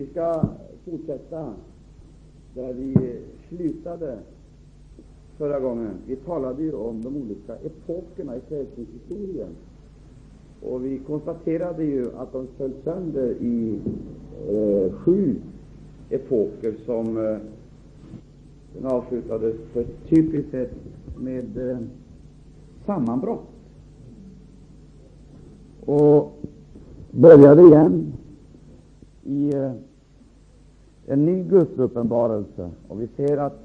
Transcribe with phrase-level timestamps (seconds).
[0.00, 0.44] Vi ska
[0.84, 1.54] fortsätta
[2.54, 3.18] där vi
[3.48, 4.18] slutade
[5.38, 5.90] förra gången.
[6.06, 9.48] Vi talade ju om de olika epokerna i frälsningshistorien.
[10.62, 13.80] Och vi konstaterade ju att de föll sönder i
[14.48, 15.34] eh, sju
[16.10, 17.38] epoker som eh,
[18.74, 20.74] den avslutades på ett typiskt sätt
[21.18, 21.78] med eh,
[22.86, 23.48] sammanbrott.
[25.86, 26.32] Och
[27.10, 28.12] började igen
[29.24, 29.72] i eh,
[31.10, 32.70] en ny gudsuppenbarelse.
[32.88, 33.58] Och vi ser att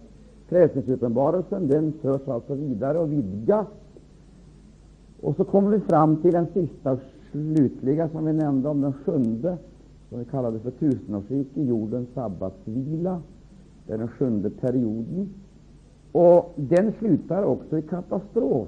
[0.48, 3.68] frälsningsuppenbarelsen den förs alltså vidare och vidgas.
[5.22, 6.98] Och så kommer vi fram till den sista
[7.32, 9.58] slutliga som vi nämnde om den sjunde,
[10.10, 13.22] som vi kallade för tusenårsriket, jordens sabbatsvila.
[13.88, 15.30] Det är den sjunde perioden.
[16.12, 18.68] Och den slutar också i katastrof.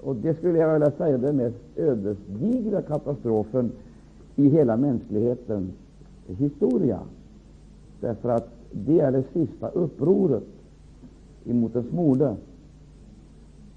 [0.00, 3.72] Och det skulle jag vilja säga är den mest ödesdigra katastrofen
[4.36, 5.70] i hela mänsklighetens
[6.26, 7.00] historia.
[8.00, 10.44] Därför att det är det sista upproret
[11.44, 12.36] emot dess moder.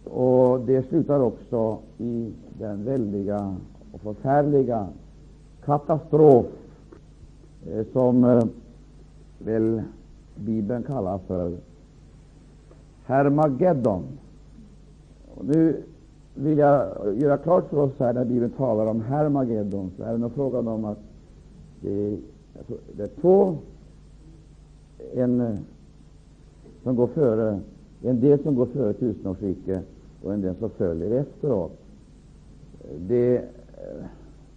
[0.04, 3.56] Och det slutar också i den väldiga
[3.92, 4.88] och förfärliga
[5.66, 6.46] katastrof
[7.72, 8.44] eh, som eh,
[9.40, 9.82] väl
[10.36, 11.58] Bibeln kallar för
[13.06, 14.04] Hermageddon.
[15.36, 15.84] Och nu
[16.36, 20.18] vill jag göra klart för oss här när Bibeln talar om Hermageddon, så är det
[20.18, 21.00] nog frågan om att
[21.82, 22.18] det,
[22.98, 23.58] det är två
[25.14, 25.56] en eh,
[26.84, 27.60] som går före,
[28.02, 29.84] en del som går före tusenårsriket
[30.24, 31.80] och en del som följer efteråt.
[32.98, 33.44] Det eh,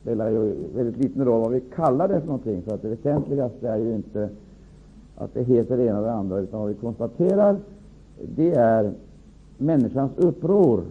[0.03, 3.69] spelar ju väldigt liten roll vad vi kallar det för någonting, för att det väsentligaste
[3.69, 4.28] är ju inte
[5.17, 7.56] att det heter det ena eller det andra, utan vad vi konstaterar
[8.37, 8.92] det är
[9.59, 10.84] människans uppror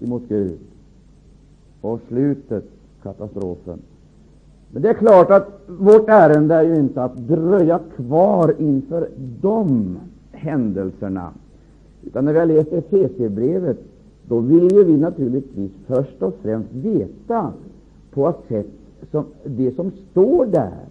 [0.00, 0.58] emot Gud
[1.80, 2.64] och slutet,
[3.02, 3.78] katastrofen.
[4.70, 9.08] Men det är klart att vårt ärende är ju inte att dröja kvar inför
[9.40, 9.98] de
[10.32, 11.30] händelserna.
[12.02, 13.78] Utan när vi har läst Efesierbrevet,
[14.28, 17.52] då vill ju vi naturligtvis först och främst veta
[18.10, 18.66] på vad sätt
[19.10, 20.84] som det som står där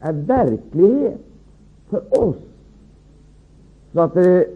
[0.00, 1.20] är verklighet
[1.88, 2.36] för oss.
[3.92, 4.46] Så att det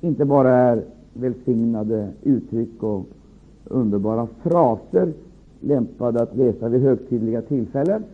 [0.00, 0.82] inte bara är
[1.12, 3.06] välsignade uttryck och
[3.64, 5.12] underbara fraser
[5.60, 8.04] lämpade att läsa vid högtidliga tillfällen,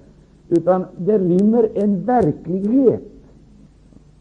[0.49, 3.03] utan det rymmer en verklighet.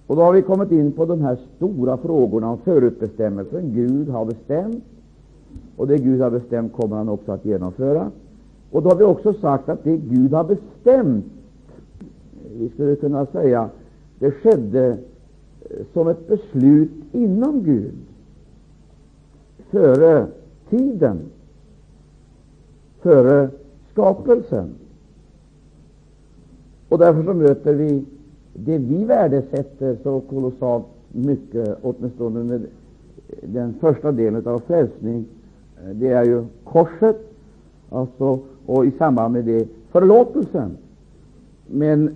[0.08, 3.74] Och då har vi kommit in på de här stora frågorna om förutbestämmelsen.
[3.74, 4.84] Gud har bestämt,
[5.78, 8.12] och det Gud har bestämt kommer han också att genomföra.
[8.72, 11.26] Och då har vi också sagt att det Gud har bestämt,
[12.58, 13.70] vi skulle kunna säga,
[14.20, 14.88] det skedde
[15.62, 17.94] eh, som ett beslut inom Gud
[19.72, 20.28] före
[20.70, 21.20] tiden,
[23.04, 23.50] före
[23.92, 24.70] skapelsen.
[26.90, 28.06] Och därför så möter vi
[28.54, 32.62] det vi värdesätter så kolossalt mycket, åtminstone under
[33.42, 35.26] den första delen av frälsning,
[35.84, 37.34] eh, det är ju korset,
[37.90, 40.78] alltså, och i samband med det förlåtelsen.
[41.68, 42.10] Men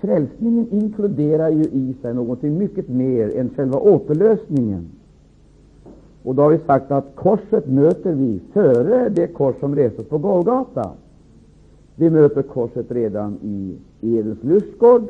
[0.00, 4.88] frälsningen inkluderar ju i sig någonting mycket mer än själva återlösningen.
[6.26, 10.18] Och då har vi sagt att korset möter vi före det kors som restes på
[10.18, 10.90] Golgata.
[11.94, 15.02] Vi möter korset redan i Edens lustgård.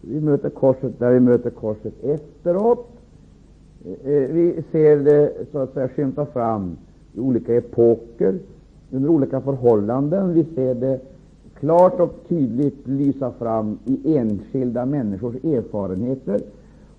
[0.00, 2.88] Vi möter korset där vi möter korset efteråt.
[3.84, 6.76] Eh, eh, vi ser det så att säga skymta fram
[7.14, 8.38] i olika epoker,
[8.90, 10.34] under olika förhållanden.
[10.34, 11.00] Vi ser det
[11.54, 16.40] klart och tydligt lysa fram i enskilda människors erfarenheter.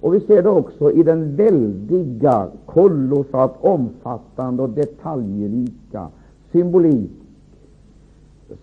[0.01, 6.07] Och vi ser det också i den väldiga, kolossalt omfattande och detaljrika
[6.51, 7.11] symbolik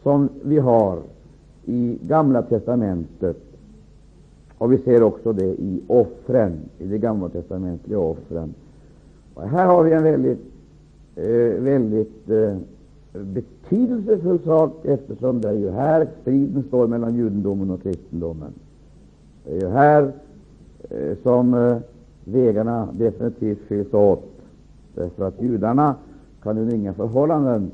[0.02, 0.98] som vi har
[1.64, 3.36] i Gamla testamentet.
[4.58, 8.54] Och vi ser också det i offren, i de gamla testamentliga offren.
[9.34, 10.40] Och här har vi en väldigt,
[11.16, 12.56] eh, väldigt eh,
[13.12, 18.52] betydelsefull sak, eftersom det är ju här striden står mellan judendomen och kristendomen.
[19.44, 20.12] Det är ju här
[20.90, 21.76] Eh, som eh,
[22.24, 24.24] vägarna definitivt skiljs åt,
[24.94, 25.94] därför att judarna
[26.42, 27.70] kan under inga förhållanden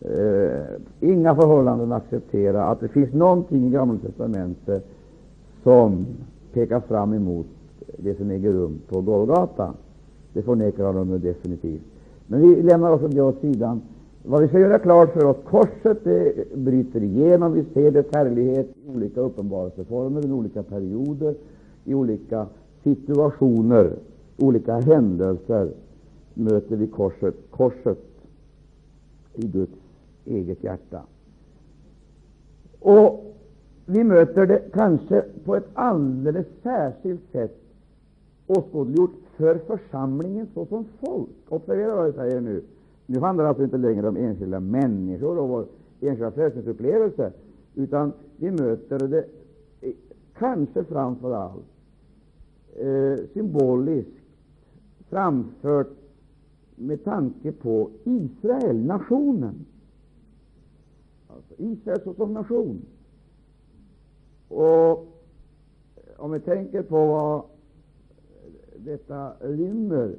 [0.00, 0.60] eh,
[1.00, 4.86] inga förhållanden acceptera att det finns någonting i Gamla testamentet
[5.62, 6.06] som
[6.52, 7.46] pekar fram emot
[7.96, 9.74] det som äger rum på Golgata.
[10.32, 11.82] Det förnekar de definitivt.
[12.26, 13.82] Men vi lämnar oss det åt sidan.
[14.22, 17.52] Vad vi ska göra klart för oss, korset det bryter igenom.
[17.52, 21.34] Vi ser dess härlighet i olika uppenbarelseformer, under olika perioder,
[21.84, 22.46] i olika
[22.82, 23.92] situationer,
[24.38, 25.70] olika händelser
[26.34, 27.98] möter vi korset, korset
[29.34, 29.72] i Guds
[30.24, 31.02] eget hjärta.
[32.80, 33.34] Och
[33.86, 37.56] vi möter det kanske på ett alldeles särskilt sätt
[38.46, 41.28] åskådliggjort för församlingen såsom folk.
[41.48, 42.62] Observera vad jag säger nu.
[43.06, 45.64] Nu handlar det alltså inte längre om enskilda människor och vår
[46.00, 47.32] enskilda frälsningsupplevelse,
[47.74, 49.24] utan vi möter det
[50.40, 51.64] kanske framför allt
[52.76, 54.20] eh, symboliskt
[55.08, 55.90] framfört
[56.76, 59.66] med tanke på Israel, nationen.
[61.28, 62.82] Alltså Israel såsom nation.
[64.48, 64.90] Och
[65.96, 67.42] eh, om vi tänker på vad
[68.76, 70.16] detta rymmer,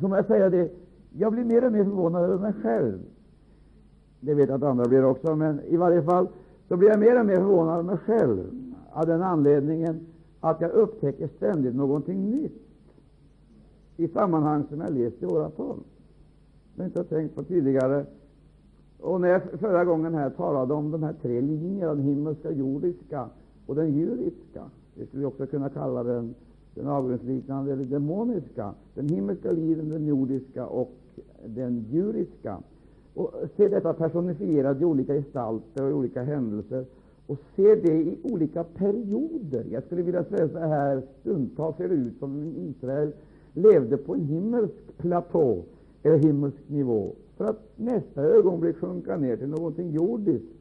[0.00, 0.70] så må jag säga det,
[1.12, 2.98] jag blir mer och mer förvånad över mig själv.
[4.20, 6.28] Det vet jag att andra blir också, men i varje fall
[6.68, 8.65] så blir jag mer och mer förvånad över mig själv
[8.96, 10.00] av den anledningen
[10.40, 12.62] att jag upptäcker ständigt någonting nytt
[13.96, 15.76] i sammanhang som jag läst i åratal.
[16.74, 18.06] men inte tänkt på tidigare.
[19.00, 23.28] Och när jag förra gången här talade om de här tre linjerna, den himmelska, jordiska
[23.66, 24.64] och den djuriska,
[24.94, 26.34] vi skulle också kunna kalla den
[26.76, 30.92] den avgrundsliknande eller demoniska, den himmelska linjen, den jordiska och
[31.46, 32.58] den djuriska.
[33.14, 36.84] Och se detta personifierat i olika gestalter och i olika händelser
[37.26, 39.64] och se det i olika perioder.
[39.70, 43.12] Jag skulle vilja säga så här, stundtals ser det ut som om Israel
[43.52, 45.62] levde på en himmelsk platå
[46.02, 50.56] eller himmelsk nivå, för att nästa ögonblick sjunka ner till någonting jordiskt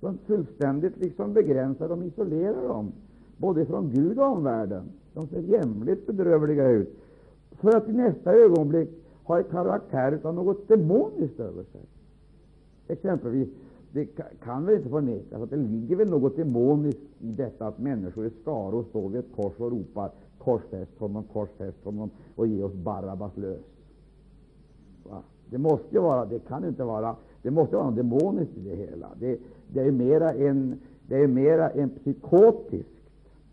[0.00, 2.92] som fullständigt liksom begränsar dem, isolerar dem,
[3.36, 4.82] både från Gud och omvärlden.
[5.14, 6.96] De ser jämligt bedrövliga ut,
[7.50, 8.88] för att i nästa ögonblick
[9.24, 11.80] ha en karaktär av något demoniskt över sig.
[12.88, 13.48] Exempelvis,
[13.92, 14.06] det
[14.42, 18.26] kan väl inte förnekas att alltså, det ligger väl något demoniskt i detta att människor
[18.26, 22.74] i skaror står vid ett kors och ropar korsfäst honom, korsfäst honom och ge oss
[22.74, 23.60] Barabbas lös.
[25.04, 25.22] Va?
[25.50, 29.08] Det måste vara, det kan inte vara, det måste vara något demoniskt i det hela.
[29.20, 29.38] Det,
[29.72, 32.88] det är mera en, det är mera en psykotisk,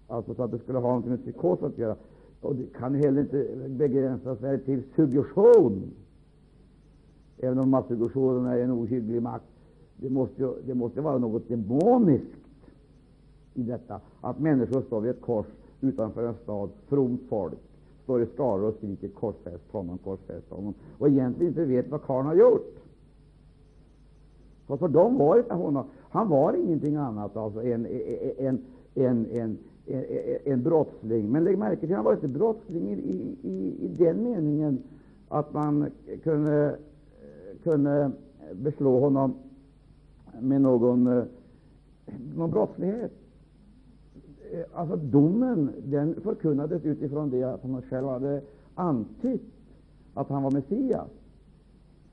[0.07, 1.95] alltså så att det skulle ha något med psykos att göra.
[2.41, 5.91] Och det kan heller inte begränsas till suggestion,
[7.37, 9.54] även om massuggestionen är en ohygglig makt.
[9.97, 12.37] Det måste, det måste vara något demoniskt
[13.53, 15.45] i detta, att människor står vid ett kors
[15.81, 17.59] utanför en stad, fromt folk,
[18.03, 22.27] står i skaror och skriker korsfäst honom, korsfäst honom, och egentligen inte vet vad karln
[22.27, 22.75] har gjort.
[24.67, 28.59] För, för dem var inte honom, han var ingenting annat alltså än en,
[28.93, 29.57] en, en, en,
[30.45, 31.29] en brottsling.
[31.29, 34.83] Men lägg märke till han var inte brottsling i, i, i den meningen
[35.29, 35.91] att man
[36.23, 36.75] kunde,
[37.63, 38.11] kunde
[38.53, 39.33] beslå honom
[40.41, 41.23] med någon, eh,
[42.35, 43.11] någon brottslighet.
[44.51, 48.41] Eh, alltså domen den förkunnades utifrån det att han själv hade
[48.75, 49.53] antytt
[50.13, 51.09] att han var Messias.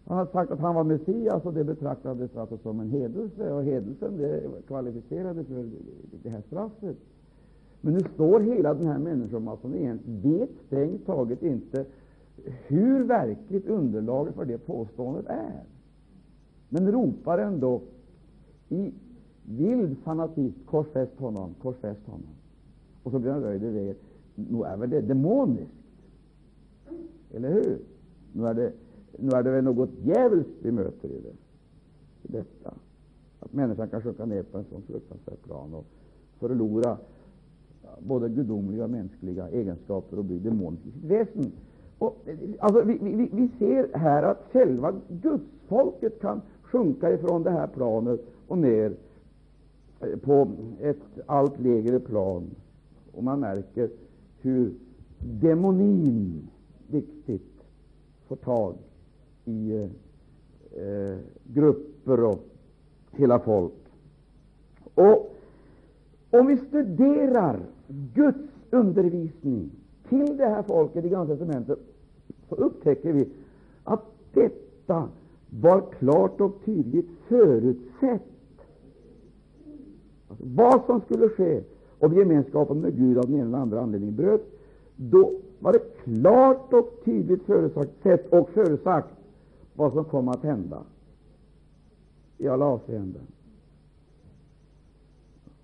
[0.04, 3.64] Han hade sagt att han var Messias, och det betraktades alltså som en hedelse, och
[3.64, 5.70] hedelsen det kvalificerade för
[6.22, 6.96] det här straffet.
[7.80, 11.84] Men nu står hela den här människomassan igen, alltså, vet strängt taget inte
[12.66, 15.62] hur verkligt underlaget för det påståendet är,
[16.68, 17.80] men ropar ändå
[18.72, 18.92] i
[19.42, 22.30] vild fanatism korsfäst honom, korsfäst honom.
[23.02, 23.96] Och så blir han röjd i vägen.
[24.34, 25.72] Nu är väl det demoniskt?
[27.34, 27.78] Eller hur?
[28.32, 28.72] Nu är det,
[29.18, 31.34] nu är det väl något djävulskt vi möter i, det,
[32.28, 32.74] i detta.
[33.40, 35.84] Att människan kan sjunka ner på en sån fruktansvärd plan och
[36.38, 36.96] förlora
[37.98, 41.52] både gudomliga och mänskliga egenskaper och bli demonisk i sitt väsen.
[41.98, 42.16] Och,
[42.58, 48.20] alltså, vi, vi, vi ser här att själva gudsfolket kan sjunka ifrån det här planet
[48.52, 48.92] och ner
[50.00, 50.48] eh, på
[50.80, 52.50] ett allt lägre plan.
[53.12, 53.90] Och man märker
[54.40, 54.74] hur
[55.18, 56.48] demonin
[56.90, 57.62] riktigt
[58.28, 58.74] får tag
[59.44, 62.44] i eh, eh, grupper och
[63.10, 63.72] hela folk.
[64.94, 65.36] Och
[66.30, 67.60] om vi studerar
[68.14, 69.70] Guds undervisning
[70.08, 71.78] till det här folket i Gamla testamentet,
[72.48, 73.28] så upptäcker vi
[73.84, 75.08] att detta
[75.50, 78.22] var klart och tydligt förutsett.
[80.32, 81.62] Alltså, vad som skulle ske
[81.98, 84.46] om gemenskapen med Gud av den ena eller andra anledningen bröt,
[84.96, 89.08] då var det klart och tydligt förutsagt och förutsagt
[89.74, 90.82] vad som kom att hända
[92.38, 93.22] i alla avseenden.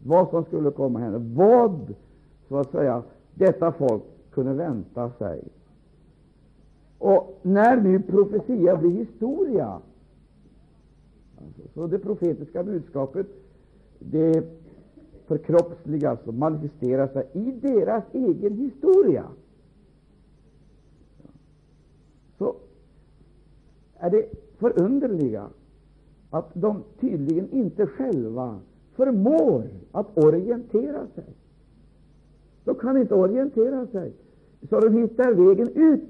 [0.05, 1.95] Vad som skulle komma att hända, vad
[2.49, 3.03] så att säga
[3.35, 5.45] detta folk kunde vänta sig.
[6.99, 9.81] Och när nu profetia blir historia,
[11.39, 13.27] alltså, så det profetiska budskapet
[13.99, 14.45] det
[15.27, 19.25] förkroppsligas och manifesterar sig i deras egen historia,
[22.39, 22.57] så
[23.97, 24.29] är det
[24.59, 25.49] förunderliga
[26.31, 28.61] att de tydligen inte själva
[28.95, 31.25] förmår att orientera sig.
[32.65, 34.13] De kan inte orientera sig,
[34.69, 36.09] så de hittar vägen ut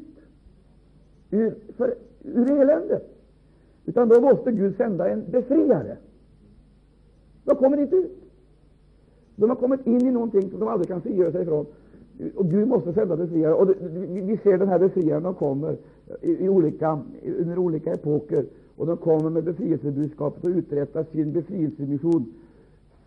[1.30, 3.14] ur, för, ur eländet.
[3.84, 5.96] Utan då måste Gud sända en befriare.
[7.48, 8.10] De kommer inte ut.
[9.36, 11.66] De har kommit in i någonting som de aldrig kan frigöra sig ifrån.
[12.34, 13.54] Och Gud måste sända befriare.
[13.54, 13.68] Och
[14.08, 15.76] vi ser den här befriaren, de kommer
[16.22, 17.00] i, i olika,
[17.38, 18.44] under olika epoker.
[18.76, 22.34] Och de kommer med befrielsebudskapet och uträttar sin befrielsemission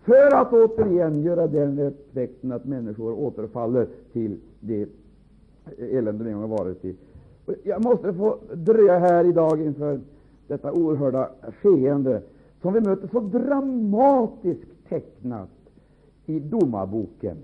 [0.03, 4.89] för att återigen göra den effekten att människor återfaller till det
[5.77, 6.95] elände de en gång varit i.
[7.63, 9.99] Jag måste få dröja här idag inför
[10.47, 11.29] detta oerhörda
[11.61, 12.21] skeende
[12.61, 15.49] som vi möter så dramatiskt tecknat
[16.25, 17.37] i Domarboken.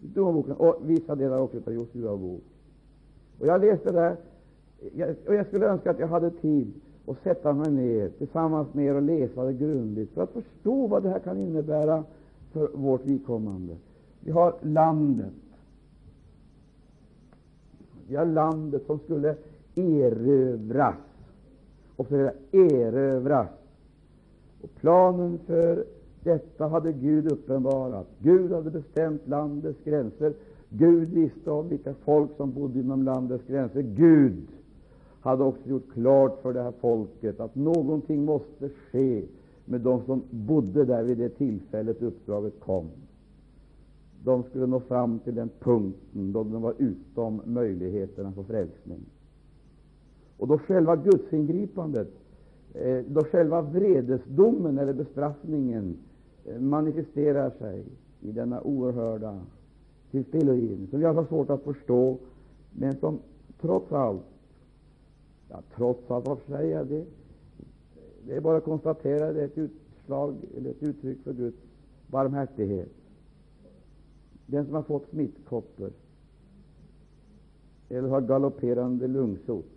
[0.00, 2.42] Domarboken och vissa delar också av Josua bok.
[3.40, 4.16] Och jag läste där,
[5.26, 6.72] och jag skulle önska att jag hade tid
[7.06, 11.02] att sätta mig ner tillsammans med er och läsa det grundligt för att förstå vad
[11.02, 12.04] det här kan innebära
[12.52, 13.76] för vårt vidkommande.
[14.20, 15.32] Vi har landet.
[18.08, 19.36] Vi har landet som skulle
[19.74, 20.94] erövras.
[21.96, 23.48] Och för erövras.
[24.64, 25.84] Och planen för
[26.22, 28.06] detta hade Gud uppenbarat.
[28.18, 30.34] Gud hade bestämt landets gränser.
[30.68, 33.82] Gud visste om vilka folk som bodde inom landets gränser.
[33.82, 34.46] Gud
[35.20, 39.22] hade också gjort klart för det här folket att någonting måste ske
[39.64, 42.88] med de som bodde där vid det tillfället uppdraget kom.
[44.24, 49.00] De skulle nå fram till den punkten då de var utom möjligheterna för frälsning.
[50.36, 52.08] Och då själva gudsingripandet,
[52.74, 55.96] Eh, då själva vredesdomen eller bestraffningen
[56.44, 57.84] eh, manifesterar sig
[58.20, 59.40] i denna oerhörda
[60.10, 62.18] tillspillogivning, som vi har så svårt att förstå,
[62.72, 63.18] men som
[63.60, 64.22] trots allt
[65.48, 67.04] Ja, trots allt, varför säger jag det?
[68.26, 71.58] Det är bara att konstatera det är ett utslag eller ett uttryck för Guds
[72.06, 72.92] barmhärtighet.
[74.46, 75.90] Den som har fått smittkoppor
[77.88, 79.74] eller har galopperande lungsot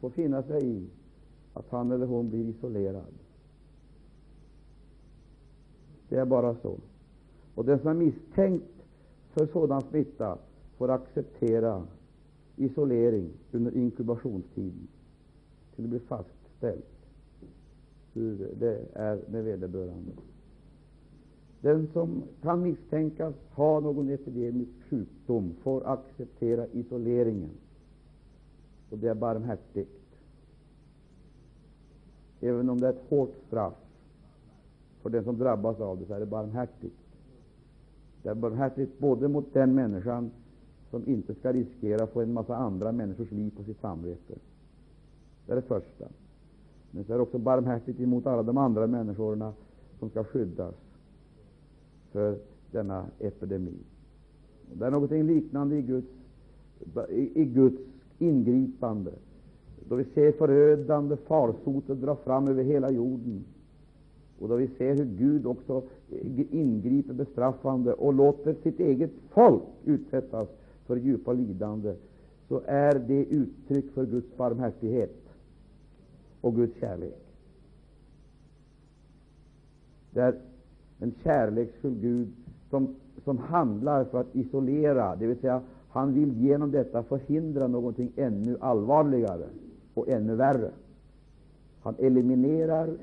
[0.00, 0.86] får finna sig i
[1.54, 3.14] att han eller hon blir isolerad.
[6.08, 6.76] Det är bara så.
[7.54, 8.64] Och den som är misstänkt
[9.32, 10.38] för sådan smitta
[10.76, 11.86] får acceptera
[12.56, 14.88] isolering under inkubationstiden
[15.74, 16.84] till det blir fastställt
[18.12, 20.12] hur det är med vederbörande.
[21.60, 27.50] Den som kan misstänkas ha någon epidemisk sjukdom får acceptera isoleringen,
[28.90, 30.03] och det är barmhärtigt.
[32.44, 33.74] Även om det är ett hårt straff
[35.02, 36.96] för den som drabbas av det, så är det barmhärtigt.
[38.22, 40.30] Det är barmhärtigt både mot den människan
[40.90, 44.34] som inte skall riskera att få en massa andra människors liv på sitt samvete.
[45.46, 46.04] Det är det första.
[46.90, 49.52] Men så är det också barmhärtigt emot alla de andra människorna
[49.98, 50.74] som skall skyddas
[52.12, 52.38] för
[52.70, 53.78] denna epidemi.
[54.72, 56.08] Det är någonting liknande i Guds,
[57.34, 57.82] i Guds
[58.18, 59.12] ingripande,
[59.88, 63.44] då vi ser förödande farsoter dra fram över hela jorden,
[64.38, 65.82] och då vi ser hur Gud också
[66.50, 70.48] ingriper bestraffande och låter sitt eget folk utsättas
[70.86, 71.94] för djupa lidande,
[72.48, 75.16] så är det uttryck för Guds barmhärtighet
[76.40, 77.18] och Guds kärlek.
[80.10, 80.34] Det är
[80.98, 82.28] en kärleksfull Gud
[82.70, 85.62] som, som handlar för att isolera, det vill säga
[85.94, 89.46] han vill genom detta förhindra någonting ännu allvarligare
[89.94, 90.70] och ännu värre.
[91.82, 92.96] Han eliminerar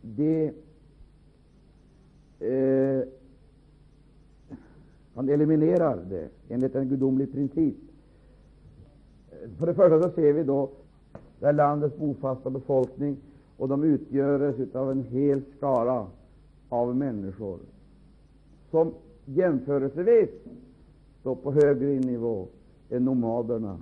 [0.00, 0.52] det
[2.38, 3.08] eh,
[5.14, 7.76] han eliminerar det enligt en gudomlig princip.
[9.58, 10.70] För det första så ser vi då
[11.40, 13.16] där landets bofasta befolkning,
[13.56, 16.06] och de utgörs av en hel skara
[16.68, 17.58] av människor
[18.70, 20.30] som jämförelsevis
[21.20, 22.46] står på högre nivå
[22.90, 23.78] än nomaderna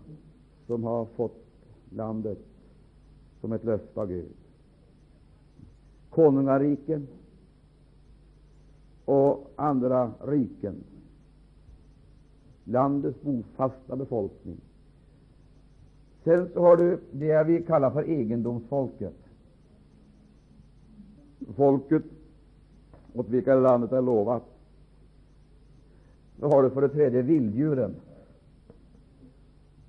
[0.66, 1.45] som har fått
[1.90, 2.38] landet
[3.40, 4.32] som ett löfte av Gud.
[6.10, 7.06] Konungariken
[9.04, 10.84] och andra riken
[12.66, 14.60] landets bofasta befolkning.
[16.24, 19.14] Sen så har du det vi kallar för egendomsfolket.
[21.56, 22.02] Folket
[23.14, 24.42] åt vilka landet är lovat.
[26.36, 27.94] Då har du för det tredje vilddjuren.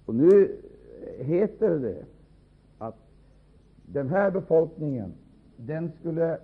[0.05, 0.57] Och nu
[1.23, 2.05] heter det
[2.77, 2.95] att
[3.85, 5.13] den här befolkningen
[5.57, 6.37] den skulle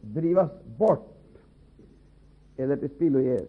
[0.00, 1.16] drivas bort
[2.56, 3.48] eller tillspilloges?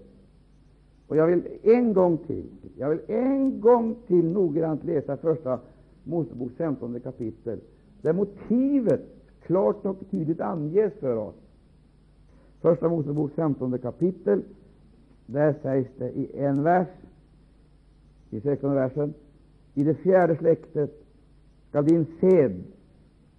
[1.11, 2.45] och jag vill en gång till,
[2.77, 5.59] jag vill en gång till noggrant läsa första
[6.03, 7.59] Mosebok 15 kapitel
[8.01, 9.01] där motivet
[9.45, 11.35] klart och tydligt anges för oss.
[12.61, 14.41] Första Mosebok 15 kapitel,
[15.25, 16.87] där sägs det i en vers,
[18.29, 19.13] i 16 versen,
[19.73, 21.03] i det fjärde släktet
[21.69, 22.63] skall din sed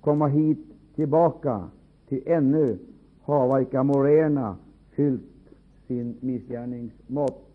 [0.01, 0.59] komma hit
[0.95, 1.71] tillbaka,
[2.09, 2.79] till ännu
[3.23, 4.57] hava icke amorerna
[4.91, 5.23] fyllt
[5.87, 7.49] sin missgärningsmått.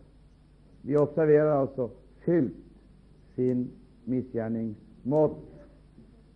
[0.81, 1.89] Vi observerar alltså
[2.25, 2.55] fyllt
[3.36, 3.69] sin
[4.03, 5.38] missgärningsmått.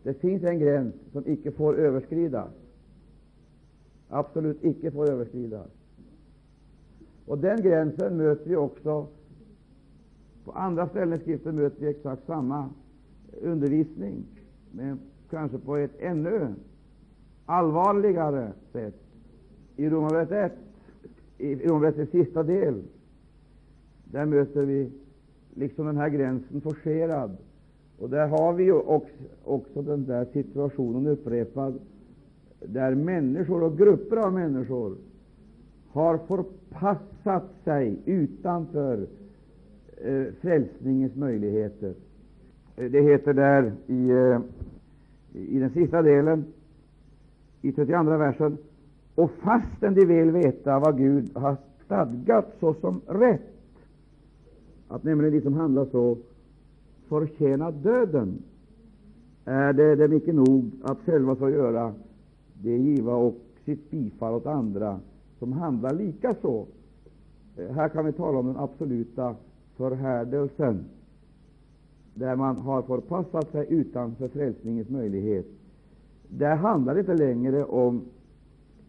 [0.04, 2.50] Det finns en gräns som icke får överskridas.
[4.10, 5.68] Absolut icke får överskridas.
[7.26, 9.08] Och den gränsen möter vi också
[10.46, 11.56] på andra ställen i Skriften.
[11.56, 12.70] möter vi exakt samma
[13.42, 14.24] undervisning,
[14.72, 16.48] men kanske på ett ännu
[17.46, 18.96] allvarligare sätt.
[19.76, 20.58] I Romarbrevet 1,
[21.38, 22.84] i Romarbrevets sista del,
[24.06, 24.92] där möter vi
[25.54, 27.38] liksom den här gränsen forcerad.
[28.00, 31.80] Och där har vi ju också, också den där situationen upprepad,
[32.60, 34.96] där människor och grupper av människor
[35.92, 39.08] har förpassat sig utanför
[40.04, 41.94] Eh, frälsningens möjligheter.
[42.76, 44.40] Eh, det heter där i, eh,
[45.34, 46.46] i den sista delen,
[47.62, 48.58] i 32 versen,
[49.16, 53.52] och fastän de vill veta vad Gud har stadgat såsom rätt,
[54.88, 56.18] att nämligen de som handlar så
[57.08, 58.44] förtjänar döden,
[59.46, 61.94] är det dem icke nog att själva få göra
[62.54, 65.00] det giva och sitt bifall åt andra
[65.40, 66.66] som handlar lika så.
[67.58, 69.36] Eh, här kan vi tala om den absoluta
[69.82, 70.86] förhärdelsen,
[72.14, 75.46] där man har förpassat sig utanför frälsningens möjlighet.
[76.28, 78.02] Där handlar det inte längre om,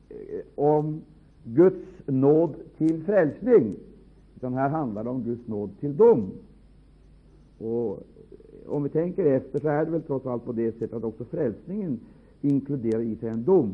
[0.09, 0.17] eh,
[0.55, 1.03] om
[1.45, 3.75] Guds nåd till frälsning,
[4.37, 6.31] utan här handlar det om Guds nåd till dom.
[7.59, 10.93] Och eh, om vi tänker efter så är det väl trots allt på det sättet
[10.93, 12.01] att också frälsningen
[12.41, 13.73] inkluderar i sig en dom,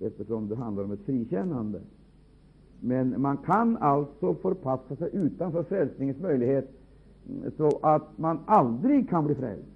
[0.00, 1.80] eftersom det handlar om ett frikännande.
[2.80, 6.70] Men man kan alltså förpassa sig utanför frälsningens möjlighet
[7.28, 9.68] mm, så att man aldrig kan bli frälst.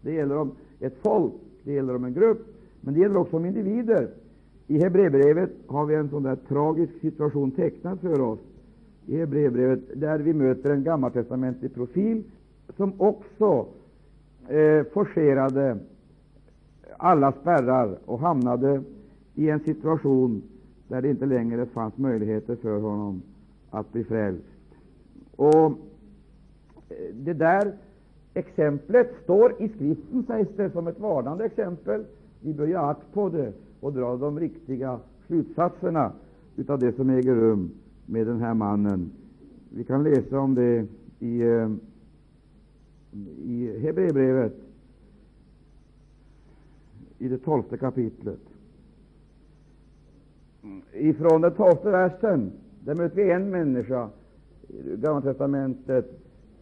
[0.00, 1.32] Det gäller om ett folk,
[1.64, 2.46] det gäller om en grupp,
[2.80, 4.08] men det gäller också om individer.
[4.66, 8.40] I Hebreerbrevet har vi en sån där tragisk situation tecknad för oss.
[9.06, 12.22] I Hebreerbrevet där vi möter en gammaltestamentlig profil
[12.76, 13.66] som också
[14.48, 15.78] eh, forcerade
[16.96, 18.82] alla spärrar och hamnade
[19.34, 20.42] i en situation
[20.88, 23.22] där det inte längre fanns möjligheter för honom
[23.70, 24.44] att bli frälst.
[25.36, 27.72] Och eh, Det där
[28.34, 32.04] exemplet står i Skriften, sägs det, som ett varnande exempel.
[32.40, 36.12] Vi bör ge akt på det och dra de riktiga slutsatserna
[36.68, 37.70] av det som äger rum
[38.06, 39.10] med den här mannen.
[39.70, 40.86] Vi kan läsa om det
[41.18, 41.70] i, eh,
[43.44, 44.54] i Hebreerbrevet,
[47.18, 48.40] i det tolfte kapitlet.
[50.92, 54.08] Ifrån den tolfte versen där möter vi en människa
[54.68, 56.20] i Gamla testamentet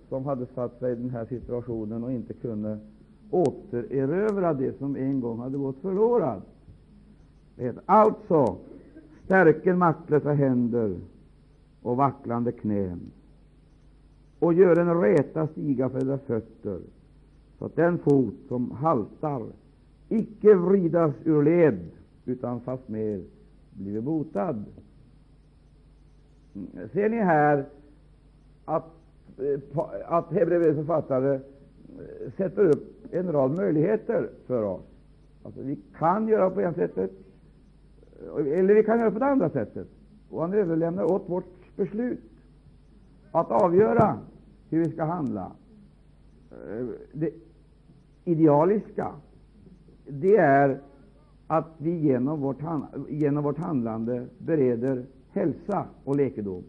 [0.09, 2.79] som hade satt sig i den här situationen och inte kunde
[3.31, 6.43] återerövra det som en gång hade gått förlorat.
[7.87, 8.57] Alltså
[9.25, 10.97] stärker maktlösa händer
[11.83, 13.01] och vacklande knän
[14.38, 16.81] och gör en räta stiga för deras fötter,
[17.59, 19.43] så att den fot som haltar
[20.09, 21.79] icke vridas ur led,
[22.25, 23.21] utan fastmer
[23.74, 24.64] blir botad.
[26.92, 27.64] Ser ni här
[28.64, 28.84] att,
[29.38, 34.84] eh, att Hebreerbrevets författare eh, sätter upp en rad möjligheter för oss.
[35.42, 37.10] Alltså, vi kan göra på ena sättet,
[38.22, 39.88] eh, eller vi kan göra på det andra sättet.
[40.30, 42.20] Och han överlämnar åt vårt beslut
[43.32, 44.18] att avgöra
[44.70, 45.52] hur vi skall handla.
[47.12, 47.30] Det
[48.24, 49.12] idealiska,
[50.08, 50.80] det är
[51.46, 52.59] att vi genom vårt,
[53.09, 56.62] genom vårt handlande bereder hälsa och läkedom.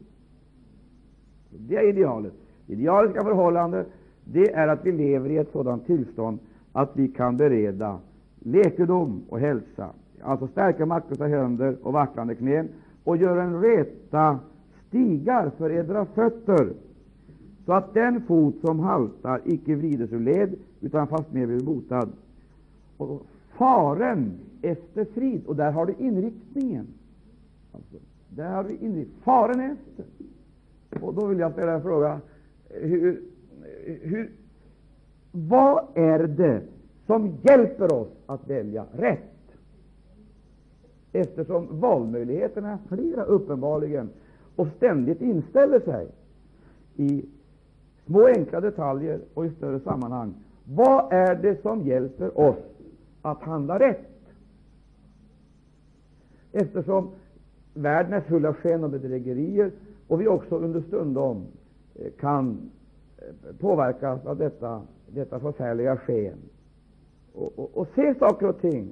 [1.49, 2.33] Det är idealet.
[2.67, 3.88] Det idealiska förhållandet
[4.23, 6.39] det är att vi lever i ett sådant tillstånd
[6.71, 7.99] att vi kan bereda
[8.39, 9.89] läkedom och hälsa,
[10.21, 12.69] alltså stärka maktlösa händer och vacklande knän
[13.03, 14.39] och göra en räta
[14.88, 16.73] stigar för edra fötter,
[17.65, 22.09] så att den fot som haltar icke vrides ur led, utan fastmer blir botad.
[22.97, 23.25] Och
[23.57, 24.31] faren
[24.65, 26.88] efter frid, och där har du inriktningen.
[27.71, 27.95] Alltså,
[28.30, 29.21] där har du inriktningen.
[29.23, 30.06] Faren efter.
[31.01, 32.19] Och då vill jag ställa en fråga.
[32.69, 33.21] Hur,
[34.01, 34.32] hur,
[35.32, 36.62] vad är det
[37.06, 39.32] som hjälper oss att välja rätt?
[41.12, 44.10] Eftersom valmöjligheterna är flera uppenbarligen
[44.56, 46.08] och ständigt inställer sig
[46.95, 47.25] i
[48.06, 50.34] små enkla detaljer och i större sammanhang.
[50.63, 52.75] Vad är det som hjälper oss
[53.25, 54.14] att handla rätt.
[56.57, 57.09] Eftersom
[57.73, 59.71] världen är full av sken och bedrägerier
[60.07, 61.45] och vi också understundom
[61.95, 62.71] eh, kan
[63.17, 66.37] eh, påverkas av detta, detta förfärliga sken
[67.33, 68.91] och, och, och se saker och ting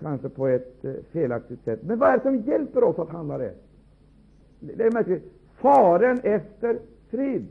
[0.00, 1.80] kanske på ett eh, felaktigt sätt.
[1.82, 3.62] Men vad är det som hjälper oss att handla rätt?
[4.60, 5.32] Det är märkligt.
[5.56, 6.78] Faren efter
[7.10, 7.46] frid.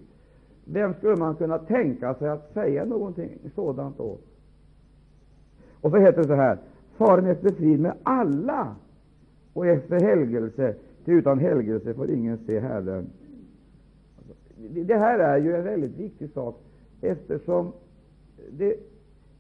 [0.66, 4.26] Vem skulle man kunna tänka sig att säga någonting sådant åt?
[5.82, 6.58] Och så heter det så här,
[6.98, 8.76] faren efter frid med alla
[9.60, 13.10] och efter helgelse, till utan helgelse får ingen se Herren.
[14.18, 14.34] Alltså,
[14.84, 16.62] det här är ju en väldigt viktig sak,
[17.02, 17.72] eftersom
[18.52, 18.76] det,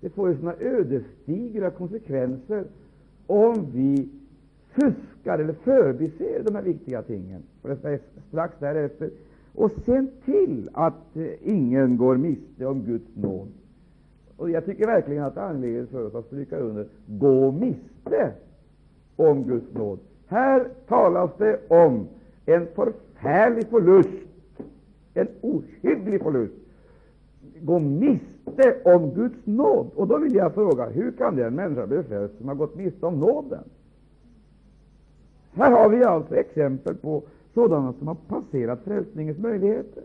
[0.01, 2.63] det får ju sådana ödesdigra konsekvenser
[3.27, 4.10] om vi
[4.71, 7.43] fuskar eller förbiser de här viktiga tingen.
[7.62, 9.10] Och det är strax därefter.
[9.55, 13.47] Och sen till att eh, ingen går miste om Guds nåd.
[14.38, 18.34] Och Jag tycker verkligen att det är angeläget för oss att stryka under gå miste
[19.15, 19.99] om Guds nåd.
[20.29, 22.07] Här talas det om
[22.45, 24.09] en förfärlig förlust,
[25.13, 26.53] en ohygglig förlust.
[27.61, 29.89] Gå miste om Guds nåd.
[29.95, 33.05] Och då vill jag fråga, hur kan den människa bli frälst som har gått miste
[33.05, 33.63] om nåden?
[35.53, 40.03] Här har vi alltså exempel på sådana som har passerat frälsningens möjligheter.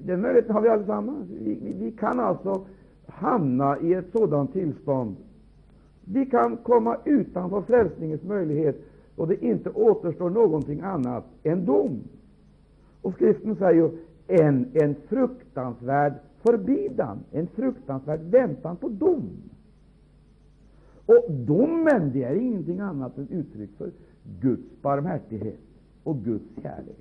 [0.00, 1.30] Den möjligheten har vi allesammans.
[1.30, 2.66] Vi, vi, vi kan alltså
[3.06, 5.16] hamna i ett sådant tillstånd.
[6.08, 8.76] Vi kan komma utanför frälsningens möjlighet
[9.16, 12.00] och det inte återstår någonting annat än dom.
[13.02, 13.90] Och Skriften säger ju
[14.26, 19.30] en, en fruktansvärd förbidan, en fruktansvärd väntan på dom.
[21.06, 23.90] Och domen det är ingenting annat än uttryck för
[24.40, 25.60] Guds barmhärtighet
[26.02, 26.96] och Guds kärlek.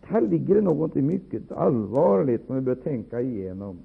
[0.00, 3.78] Här ligger det någonting mycket allvarligt som vi bör tänka igenom.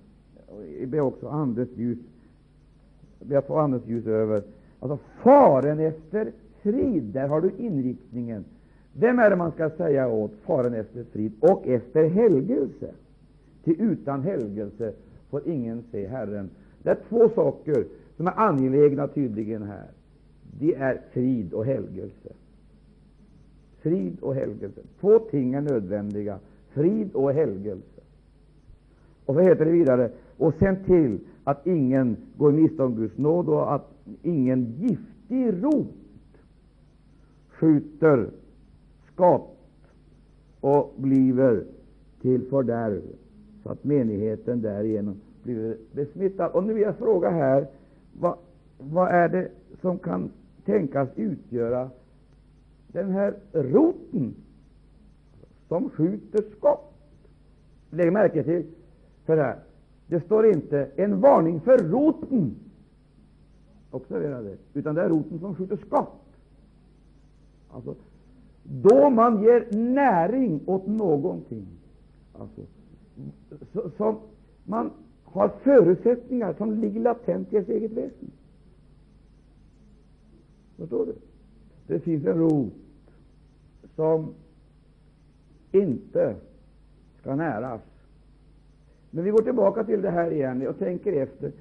[0.80, 1.98] Vi ber också andens ljus,
[3.22, 4.44] ber få annat ljus över.
[4.80, 6.32] Alltså faren efter
[6.62, 8.46] frid, där har du inriktningen.
[8.94, 12.92] Vem är det man skall säga åt faren efter frid och efter helgelse?
[13.64, 14.94] Till utan helgelse
[15.30, 16.50] får ingen se Herren.
[16.84, 17.86] Det är två saker
[18.18, 19.88] som är angelägna tydligen här.
[20.60, 22.30] Det är frid och helgelse.
[23.82, 24.82] Frid och helgelse.
[25.00, 26.40] Två ting är nödvändiga.
[26.70, 28.02] Frid och helgelse.
[29.26, 33.50] Och så heter det vidare, och sen till att ingen går miste om Guds nåd
[33.50, 35.88] och att ingen giftig rot
[37.50, 38.30] skjuter
[39.14, 39.58] skott
[40.60, 41.64] och bliver
[42.22, 43.02] till fördärv,
[43.64, 46.52] så att menigheten därigenom blir besmittad.
[46.52, 47.68] Och nu vill jag fråga här,
[48.20, 48.38] vad,
[48.78, 49.48] vad är det
[49.82, 50.32] som kan
[50.66, 51.90] tänkas utgöra
[52.88, 54.36] den här roten
[55.68, 56.94] som skjuter skott?
[57.90, 58.66] Lägg märke till,
[59.26, 59.58] för här,
[60.12, 62.56] det står inte en varning för roten,
[63.92, 66.22] observera det, utan det är roten som skjuter skott.
[67.70, 67.96] Alltså,
[68.64, 71.68] då man ger näring åt någonting,
[72.40, 72.62] alltså,
[73.98, 74.20] som
[74.64, 74.92] man
[75.24, 78.32] har förutsättningar som ligger latent i ens eget väsen.
[80.78, 81.16] Förstår du?
[81.88, 82.74] Det finns en rot
[83.96, 84.34] som
[85.72, 86.36] inte
[87.22, 87.82] ska näras.
[89.12, 91.52] Men vi går tillbaka till det här igen och tänker efter.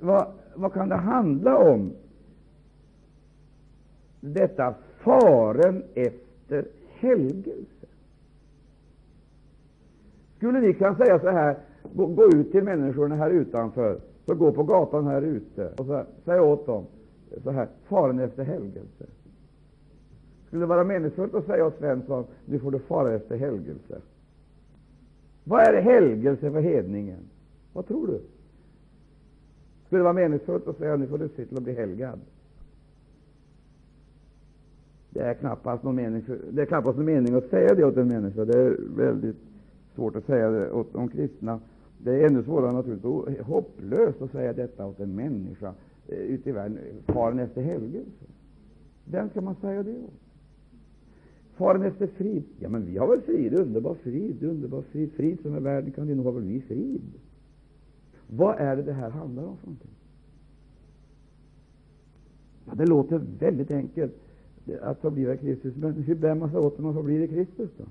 [0.00, 1.92] Vad, vad kan det handla om?
[4.20, 7.86] Detta faren efter helgelse.
[10.36, 11.56] Skulle vi kunna säga så här,
[11.92, 16.04] gå, gå, ut till människorna här utanför, så gå på gatan här ute och så,
[16.24, 16.86] säg åt dem
[17.42, 19.06] så här, faren efter helgelse.
[20.46, 24.00] Skulle det vara meningsfullt att säga åt Svensson, nu får du fara efter helgelse?
[25.50, 27.18] Vad är helgelse för hedningen?
[27.72, 28.20] Vad tror du?
[29.86, 32.20] Skulle det vara meningsfullt att säga, nu får du se till att bli helgad?
[35.10, 38.08] Det är knappast någon mening, det är knappast någon mening att säga det åt en
[38.08, 38.44] människa.
[38.44, 39.36] Det är väldigt
[39.94, 41.60] svårt att säga det åt de kristna.
[41.98, 45.74] Det är ännu svårare naturligtvis, hopplöst att säga detta åt en människa
[46.08, 48.24] eh, ute i världen, faren efter helgelse.
[49.04, 50.29] Vem ska man säga det åt?
[51.60, 52.44] Faren efter frid?
[52.58, 56.06] Ja, men vi har väl frid, underbar frid, underbar frid, frid som är världen kan
[56.06, 57.12] vi nog ha väl vi frid.
[58.26, 59.90] Vad är det det här handlar om för någonting?
[62.66, 64.12] Ja, det låter väldigt enkelt
[64.80, 67.70] att få bli Kristus, men hur bär man sig åt när man får bli Kristus
[67.76, 67.84] då?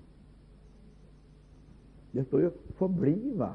[2.11, 3.53] Det står ju ”förbliva”.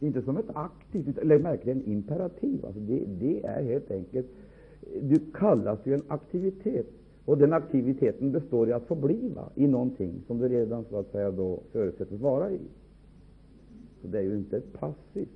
[0.00, 2.64] Inte som ett aktivt, lägg märke till en imperativ.
[2.66, 4.26] Alltså det, det är helt enkelt
[5.02, 6.86] Du kallas ju en aktivitet,
[7.28, 11.30] och den aktiviteten består i att förbliva i någonting som du redan så att säga
[11.30, 12.60] då förutsätts vara i.
[14.02, 15.28] Så det är ju inte ett passivt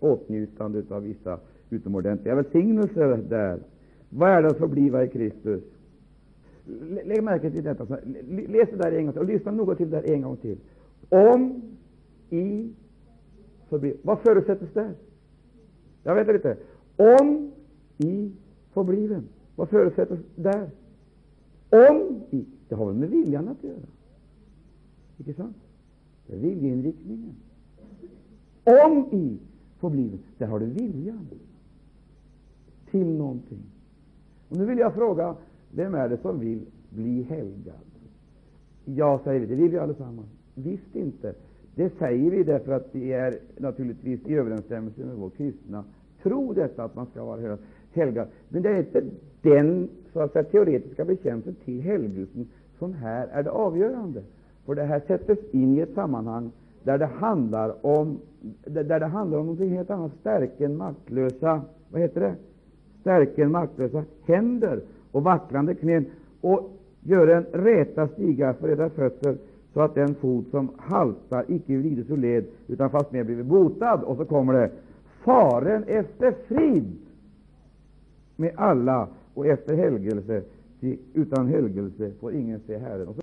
[0.00, 1.38] åtnjutande av vissa
[1.70, 3.60] utomordentliga välsignelser där.
[4.08, 5.62] Vad är det att förbliva i Kristus?
[7.04, 7.84] Lägg märke till detta.
[8.48, 10.58] Läs det där en gång till och lyssna noga till det där en gång till.
[11.08, 11.62] Om
[12.30, 12.72] i
[13.68, 13.96] förbli.
[14.02, 14.94] Vad förutsätts där?
[16.02, 16.56] Jag vet inte.
[16.96, 17.52] Om
[17.98, 18.32] i
[18.72, 19.28] förbliven.
[19.56, 20.70] Vad förutsätts där?
[21.70, 22.44] Om i.
[22.68, 23.86] Det har väl med viljan att göra?
[25.18, 25.56] Icke sant?
[26.26, 27.34] Det är viljeinriktningen.
[28.64, 29.38] Om i
[29.78, 31.26] får bli, Där har du viljan
[32.90, 33.62] till någonting.
[34.48, 35.36] Och nu vill jag fråga,
[35.70, 37.74] vem är det som vill bli helgad?
[38.84, 40.28] Ja, säger vi, det vill vi allesammans.
[40.54, 41.34] Visst inte.
[41.74, 45.84] Det säger vi därför att det är naturligtvis i överensstämmelse med vår kristna
[46.22, 47.58] tro, detta att man ska vara
[47.92, 48.28] helgad.
[48.48, 49.04] Men det är inte
[49.46, 54.22] den så att säga, teoretiska bekännelsen till helgelsen som här är det avgörande.
[54.66, 56.50] För det här sättes in i ett sammanhang
[56.82, 58.18] där det handlar om,
[58.64, 60.12] där det handlar om någonting helt annat.
[60.20, 62.34] Stärken maktlösa, vad heter det?
[63.00, 64.80] Stärken maktlösa händer
[65.12, 66.06] och vacklande knän
[66.40, 69.36] och gör en räta stiga för era fötter
[69.74, 74.02] så att den fot som haltar icke vrides ur led utan fastmer blir botad.
[74.02, 74.70] Och så kommer det
[75.24, 76.96] faren efter frid
[78.36, 80.42] med alla och efter helgelse,
[81.14, 83.08] utan helgelse får ingen se Herren.
[83.08, 83.22] Och så,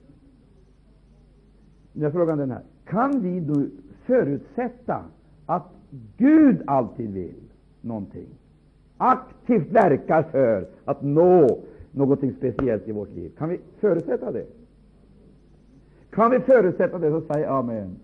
[1.94, 2.62] nu är frågan den här.
[2.86, 3.66] Kan vi då
[4.06, 5.04] förutsätta
[5.46, 5.64] att
[6.18, 7.42] Gud alltid vill
[7.82, 8.28] någonting?
[8.98, 11.60] Aktivt verkar för att nå
[11.92, 13.32] någonting speciellt i vårt liv.
[13.38, 14.46] Kan vi förutsätta det?
[16.10, 17.96] Kan vi förutsätta det, så säg amen.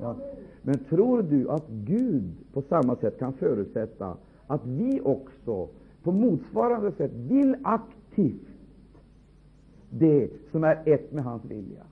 [0.00, 0.16] Ja.
[0.62, 5.68] Men tror du att Gud på samma sätt kan förutsätta att vi också
[6.04, 8.48] på motsvarande sätt vill aktivt
[9.90, 11.82] det som är ett med hans vilja?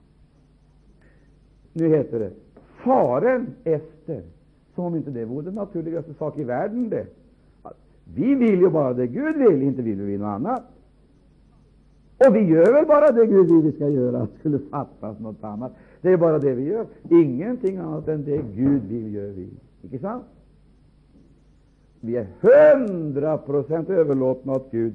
[1.73, 2.31] Nu heter det
[2.83, 4.21] faren efter,
[4.75, 6.89] som om inte det vore den naturligaste sak i världen.
[6.89, 7.07] det.
[8.15, 10.63] Vi vill ju bara det Gud vill, inte vill vi något annat.
[12.27, 15.71] Och vi gör väl bara det Gud vill vi ska göra, skulle fattas något annat.
[16.01, 16.85] Det är bara det vi gör.
[17.09, 19.49] Ingenting annat än det Gud vill gör vi.
[19.81, 20.23] Icke sant?
[22.05, 24.93] Vi är hundra procent överlåtna åt Gud.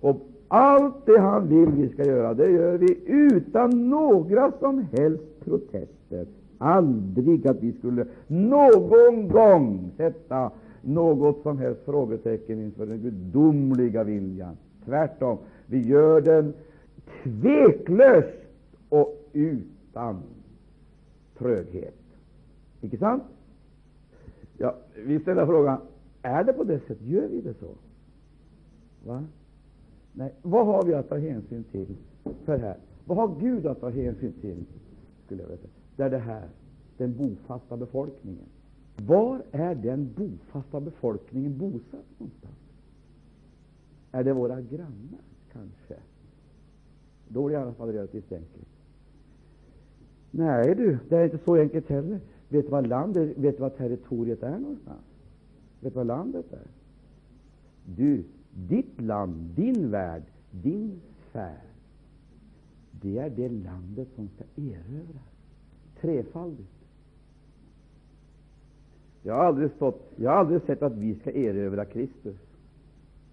[0.00, 0.16] Och
[0.48, 6.26] allt det han vill vi ska göra, det gör vi utan några som helst protester.
[6.58, 10.50] Aldrig att vi skulle någon gång sätta
[10.82, 14.56] något som helst frågetecken inför den gudomliga viljan.
[14.84, 16.52] Tvärtom, vi gör den
[17.22, 18.38] tveklöst
[18.88, 20.22] och utan
[21.38, 21.94] tröghet.
[22.80, 23.22] Icke sant?
[24.58, 24.74] Ja,
[25.06, 25.78] vi ställer frågan,
[26.22, 27.02] är det på det sättet?
[27.02, 27.74] Gör vi det så?
[29.04, 29.24] Va?
[30.12, 31.96] Nej, vad har vi att ta hänsyn till
[32.44, 32.76] för här?
[33.04, 34.64] Vad har Gud att ta hänsyn till?
[35.24, 35.72] Skulle jag vilja säga.
[35.96, 36.48] Där det här,
[36.96, 38.46] den bofasta befolkningen.
[38.96, 42.54] Var är den bofasta befolkningen bosatt någonstans?
[44.12, 45.20] Är det våra grannar,
[45.52, 45.96] kanske?
[47.28, 48.68] Då är det i alla fall relativt enkelt.
[50.30, 52.20] Nej du, det är inte så enkelt heller.
[52.48, 55.09] Vet du vad landet, vet du vad territoriet är någonstans?
[55.80, 56.66] Vet du vad landet är?
[57.84, 61.58] Du, ditt land, din värld, din sfär,
[62.90, 65.30] det är det landet som ska erövras.
[66.00, 66.68] Trefaldigt.
[69.22, 72.36] Jag har aldrig, stått, jag har aldrig sett att vi ska erövra Kristus.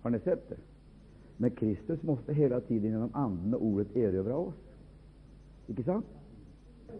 [0.01, 0.57] Har ni sett det?
[1.37, 4.55] Men Kristus måste hela tiden genom Anden och Ordet erövra oss.
[5.67, 6.05] Icke sant?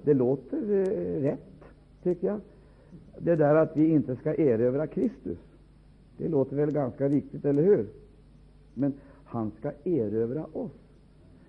[0.03, 1.63] Det låter eh, rätt,
[2.03, 2.41] tycker jag.
[3.19, 5.37] Det där att vi inte ska erövra Kristus,
[6.17, 7.87] det låter väl ganska riktigt, eller hur?
[8.73, 10.71] Men han ska erövra oss.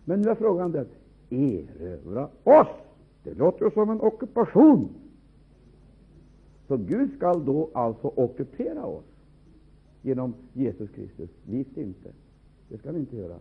[0.04, 0.86] Men nu är frågan den,
[1.30, 2.68] erövra oss?
[3.22, 4.88] Det låter ju som en ockupation.
[6.68, 9.04] Så Gud skall då alltså ockupera oss
[10.02, 11.30] genom Jesus Kristus?
[11.46, 12.10] Visst inte.
[12.68, 13.36] Det skall vi inte göra.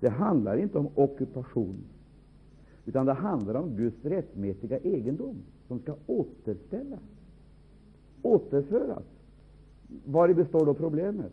[0.00, 1.76] Det handlar inte om ockupation,
[2.86, 5.36] utan det handlar om Guds rättmätiga egendom
[5.68, 7.00] som skall återställas,
[8.22, 9.02] återföras.
[10.04, 11.32] Vari består då problemet?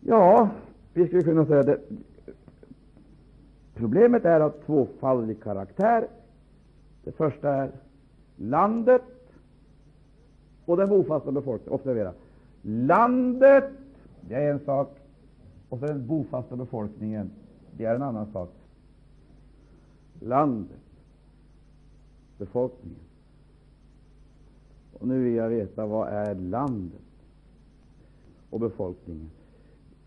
[0.00, 0.50] Ja,
[0.94, 1.80] vi skulle kunna säga det.
[3.74, 6.08] Problemet är av tvåfaldig karaktär.
[7.04, 7.70] Det första är
[8.36, 9.02] landet
[10.64, 11.74] och den bofasta befolkningen.
[11.74, 12.12] Observera!
[12.62, 13.70] Landet,
[14.20, 14.96] det är en sak,
[15.68, 17.30] och så den bofasta befolkningen,
[17.76, 18.50] det är en annan sak.
[20.20, 20.80] Landet,
[22.38, 23.05] befolkningen.
[24.98, 27.00] Och nu vill jag veta, vad är landet
[28.50, 29.30] och befolkningen?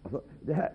[0.03, 0.71] Alltså, det här,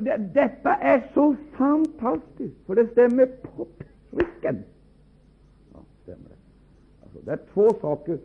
[0.00, 3.66] det, detta är så fantastiskt, för det stämmer på
[4.10, 4.62] pricken.
[5.72, 6.36] Ja, stämmer det.
[7.02, 8.18] Alltså, det är två saker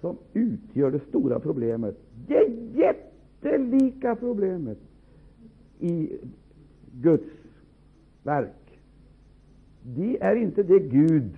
[0.00, 1.96] som utgör det stora problemet.
[2.26, 4.78] Det jättelika problemet
[5.78, 6.18] i
[6.92, 7.30] Guds
[8.22, 8.80] verk.
[9.82, 11.30] Det är inte det Gud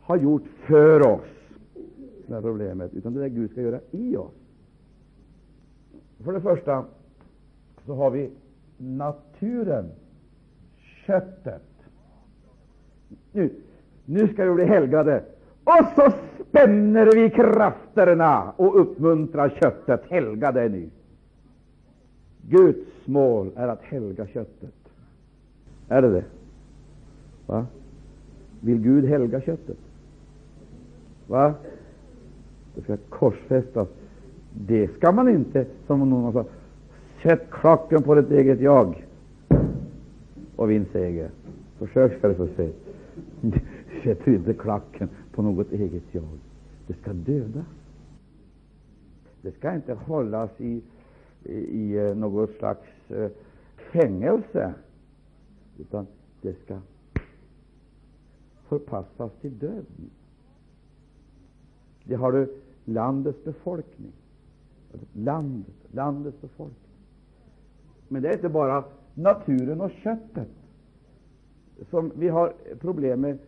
[0.00, 1.39] har gjort för oss,
[2.30, 4.34] som problemet, utan det är det Gud ska göra i oss.
[6.24, 6.84] För det första
[7.86, 8.30] så har vi
[8.78, 9.90] naturen,
[11.06, 11.62] köttet.
[13.32, 13.50] Nu,
[14.04, 15.24] nu ska vi bli helgade.
[15.64, 16.12] Och så
[16.48, 20.02] spänner vi krafterna och uppmuntrar köttet.
[20.10, 20.90] Helga det nu.
[22.48, 24.74] Guds mål är att helga köttet.
[25.88, 26.24] Är det det?
[27.46, 27.66] Va?
[28.60, 29.78] Vill Gud helga köttet?
[31.26, 31.54] Va?
[32.80, 33.88] Det ska korsfästas.
[34.54, 36.44] Det ska man inte, som någon sa,
[37.22, 39.06] sätt klacken på ditt eget jag
[40.56, 41.30] och vinn seger.
[41.78, 42.70] Försök ska du få se.
[44.04, 46.38] Sätter inte klacken på något eget jag.
[46.86, 47.66] Det ska dödas.
[49.42, 50.82] Det ska inte hållas i,
[51.44, 53.28] i, i eh, något slags uh,
[53.92, 54.74] fängelse,
[55.78, 56.06] utan
[56.42, 56.78] det ska
[58.68, 60.10] förpassas till döden.
[62.04, 62.54] Det har du
[62.90, 64.12] landets befolkning.
[65.12, 66.90] Landet, landets befolkning.
[68.08, 70.48] Men det är inte bara naturen och köttet
[71.90, 73.38] som vi har problem med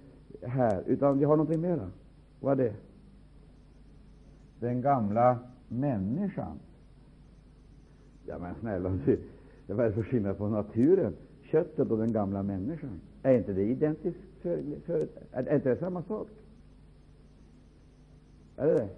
[0.43, 1.91] här, utan vi har någonting mera.
[2.41, 2.75] Vad är det?
[4.61, 6.59] Den gamla människan.
[8.27, 9.19] Ja, men snälla du,
[9.67, 13.01] det för skillnad på naturen, köttet och den gamla människan?
[13.23, 14.19] Är inte det identiskt?
[14.41, 16.29] För, för, är inte det samma sak?
[18.57, 18.89] Är det det?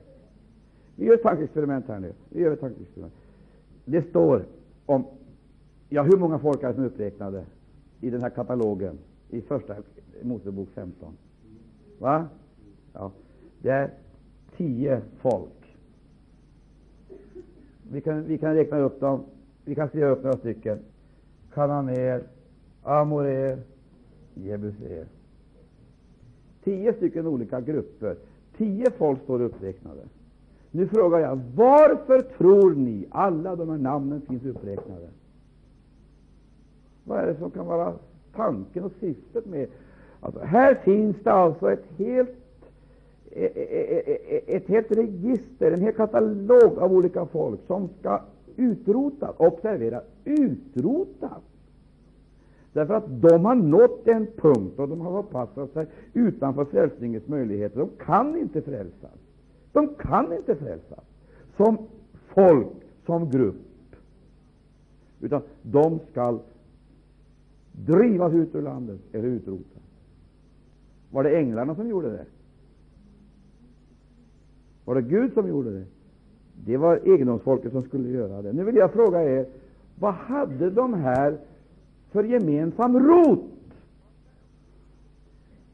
[0.96, 2.12] Vi gör ett tankeexperiment här nu.
[2.28, 3.14] Vi gör ett tankeexperiment.
[3.84, 4.44] Det står
[4.86, 5.04] om
[5.88, 7.44] Ja, hur många folk är som är uppräknade
[8.00, 8.98] i den här katalogen
[9.30, 9.76] i Första
[10.22, 11.16] Mosebok 15?
[11.98, 12.28] Va?
[12.92, 13.12] Ja,
[13.62, 13.90] det är
[14.56, 15.76] tio folk.
[17.90, 19.24] Vi kan, vi kan räkna upp dem.
[19.64, 20.78] Vi kan skriva upp några stycken.
[21.52, 22.22] Kananer,
[22.82, 23.58] Amorer,
[24.34, 25.06] Jebuser.
[26.64, 28.16] Tio stycken olika grupper.
[28.56, 30.00] Tio folk står uppräknade.
[30.76, 35.08] Nu frågar jag, varför tror ni alla de här namnen finns uppräknade?
[37.04, 37.92] Vad är det som kan vara
[38.36, 39.68] tanken och syftet med
[40.20, 42.36] alltså, Här finns det alltså ett helt
[43.30, 48.20] e, e, e, ett helt register, en hel katalog av olika folk som ska
[48.56, 49.34] utrotas.
[49.36, 51.42] Observera, utrotas!
[52.72, 57.78] Därför att de har nått en punkt och de har förpassat sig utanför frälsningens möjligheter.
[57.78, 59.23] De kan inte frälsas.
[59.74, 61.04] De kan inte frälsas
[61.56, 61.78] som
[62.34, 62.72] folk,
[63.06, 63.56] som grupp.
[65.20, 66.38] Utan de skall
[67.72, 69.82] drivas ut ur landet eller utrotas.
[71.10, 72.26] Var det änglarna som gjorde det?
[74.84, 75.84] Var det Gud som gjorde det?
[76.64, 78.52] Det var egendomsfolket som skulle göra det.
[78.52, 79.46] Nu vill jag fråga er,
[79.98, 81.38] vad hade de här
[82.10, 83.40] för gemensam rot?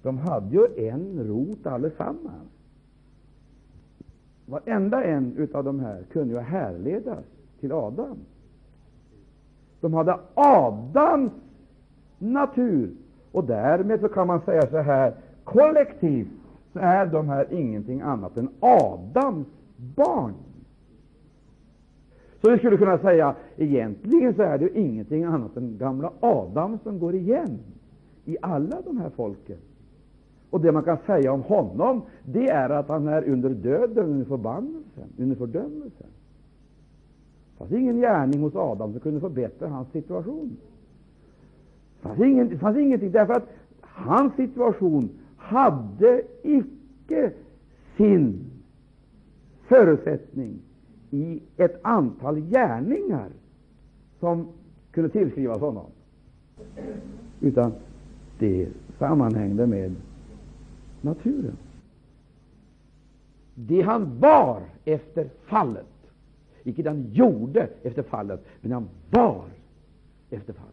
[0.02, 2.59] De hade ju en rot allesammans.
[4.50, 7.24] Varenda en av de här kunde ju härledas
[7.60, 8.16] till Adam.
[9.80, 11.32] De hade Adams
[12.18, 12.90] natur.
[13.32, 16.28] Och därmed så kan man säga så här, kollektivt
[16.72, 20.34] så är de här ingenting annat än Adams barn.
[22.42, 26.98] Så vi skulle kunna säga, egentligen så är det ingenting annat än gamla Adam som
[26.98, 27.58] går igen
[28.24, 29.58] i alla de här folken.
[30.50, 34.24] Och det man kan säga om honom, det är att han är under döden, under
[34.24, 36.06] förbannelsen, under fördömelsen.
[37.52, 40.56] Det fanns ingen gärning hos Adam som kunde förbättra hans situation.
[42.02, 43.48] Det fanns, ingen, det fanns ingenting, därför att
[43.80, 47.32] hans situation hade icke
[47.96, 48.44] sin
[49.68, 50.58] förutsättning
[51.10, 53.28] i ett antal gärningar
[54.20, 54.48] som
[54.90, 55.86] kunde tillskrivas honom,
[57.40, 57.72] utan
[58.38, 59.94] det sammanhängde med
[61.02, 61.56] naturen.
[63.54, 65.86] Det han var efter fallet,
[66.64, 69.44] icke det han gjorde efter fallet, men han var
[70.30, 70.70] efter fallet.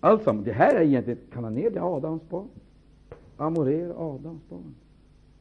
[0.00, 2.48] Alltså, det här är egentligen Kananer, det är Adams barn.
[3.36, 4.74] Amorer, Adams barn.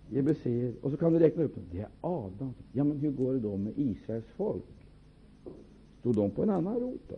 [0.10, 1.64] Jebuser, och så kan du räkna upp dem.
[1.72, 2.56] Det är Adams.
[2.72, 4.64] Ja, men hur går det då med Israels folk?
[6.00, 7.02] Stod de på en annan rot?
[7.10, 7.16] Då,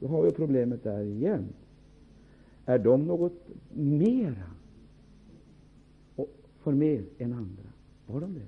[0.00, 1.48] då har vi problemet där igen.
[2.70, 4.50] Är de något mera
[6.62, 7.62] för mer än andra?
[8.06, 8.46] Var de det?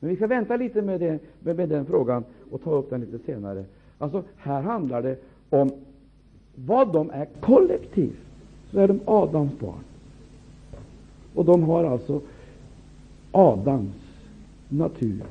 [0.00, 3.00] Men vi ska vänta lite med, det, med, med den frågan och ta upp den
[3.00, 3.64] lite senare.
[3.98, 5.18] Alltså, här handlar det
[5.50, 5.70] om
[6.54, 8.20] vad de är kollektivt,
[8.70, 9.84] så är de Adams barn.
[11.34, 12.20] Och de har alltså
[13.32, 13.94] Adams
[14.68, 15.24] natur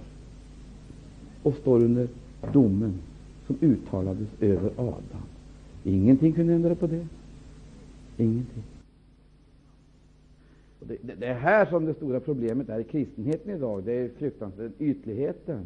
[1.43, 2.07] och står under
[2.53, 2.93] domen
[3.47, 5.23] som uttalades över Adam.
[5.83, 7.07] Ingenting kunde ändra på det.
[8.19, 8.63] Ingenting.
[10.79, 13.83] Det, det, det, är här som det stora problemet är i kristenheten idag.
[13.83, 15.65] Det är fruktansvärt ytligheten.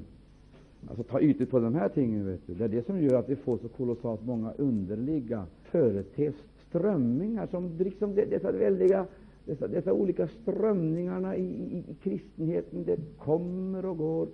[0.88, 2.26] Alltså ta ytligt på de här tingen.
[2.26, 2.54] Vet du.
[2.54, 7.78] Det är det som gör att vi får så kolossalt många underliga företeelser, strömningar, som
[7.78, 9.06] liksom dessa väldiga
[9.46, 12.84] dessa, dessa olika strömningarna i, i, i kristenheten.
[12.84, 14.28] Det kommer och går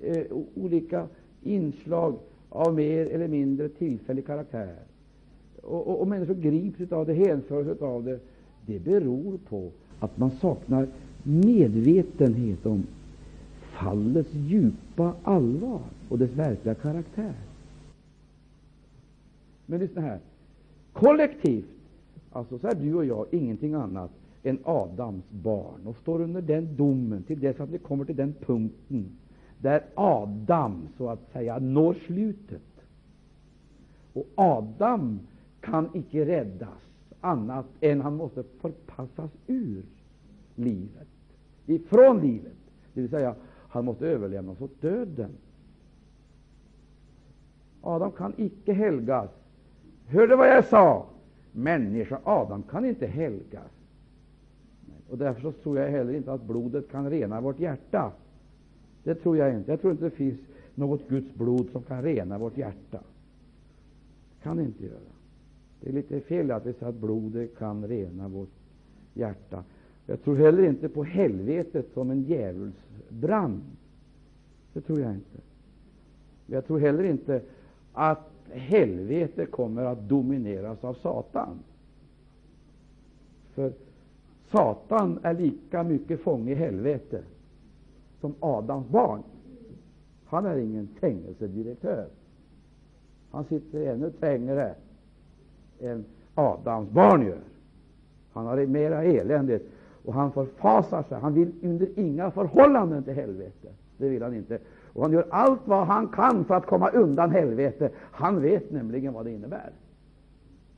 [0.00, 1.08] eh, olika
[1.42, 4.76] inslag av mer eller mindre tillfällig karaktär.
[5.62, 8.20] Och, och, och människor grips av det, hänförs av det.
[8.66, 10.88] Det beror på att man saknar
[11.22, 12.86] medvetenhet om
[13.60, 17.34] fallets djupa allvar och dess verkliga karaktär.
[19.66, 20.18] Men lyssna här.
[20.92, 21.64] Kollektivt
[22.32, 24.10] alltså så är du och jag ingenting annat
[24.42, 28.34] än Adams barn och står under den domen till dess att vi kommer till den
[28.46, 29.16] punkten
[29.58, 32.62] där Adam så att säga når slutet.
[34.12, 35.20] Och Adam
[35.62, 36.78] kan icke räddas
[37.20, 39.82] annat än han måste förpassas ur
[40.54, 41.08] livet,
[41.66, 42.56] ifrån livet.
[42.94, 43.34] Det vill säga,
[43.68, 45.30] han måste överlämnas åt döden.
[47.80, 49.30] Adam kan icke helgas.
[50.06, 51.06] Hörde vad jag sa?
[51.52, 53.70] Människa Adam kan inte helgas.
[55.08, 58.12] Och Därför så tror jag heller inte att blodet kan rena vårt hjärta.
[59.04, 59.70] Det tror jag inte.
[59.70, 60.40] Jag tror inte det finns
[60.74, 63.00] något Guds blod som kan rena vårt hjärta.
[64.30, 65.11] Det kan det inte göra.
[65.82, 68.48] Det är lite fel att vi säger att blodet kan rena vårt
[69.14, 69.64] hjärta.
[70.06, 73.62] Jag tror heller inte på helvetet som en djävulsbrand.
[74.72, 75.38] Det tror jag inte.
[76.46, 77.42] Jag tror heller inte
[77.92, 81.58] att helvetet kommer att domineras av Satan.
[83.54, 83.72] För
[84.50, 87.24] Satan är lika mycket fånge i helvetet
[88.20, 89.22] som Adams barn.
[90.24, 92.06] Han är ingen fängelsedirektör.
[93.30, 94.74] Han sitter ännu trängre
[95.82, 96.04] än
[96.34, 97.40] Adams barn gör.
[98.32, 99.70] Han har mera eländigt
[100.04, 101.18] och han förfasar sig.
[101.18, 103.68] Han vill under inga förhållanden till helvete.
[103.96, 104.58] Det vill han inte.
[104.92, 107.90] Och han gör allt vad han kan för att komma undan helvete.
[107.96, 109.72] Han vet nämligen vad det innebär,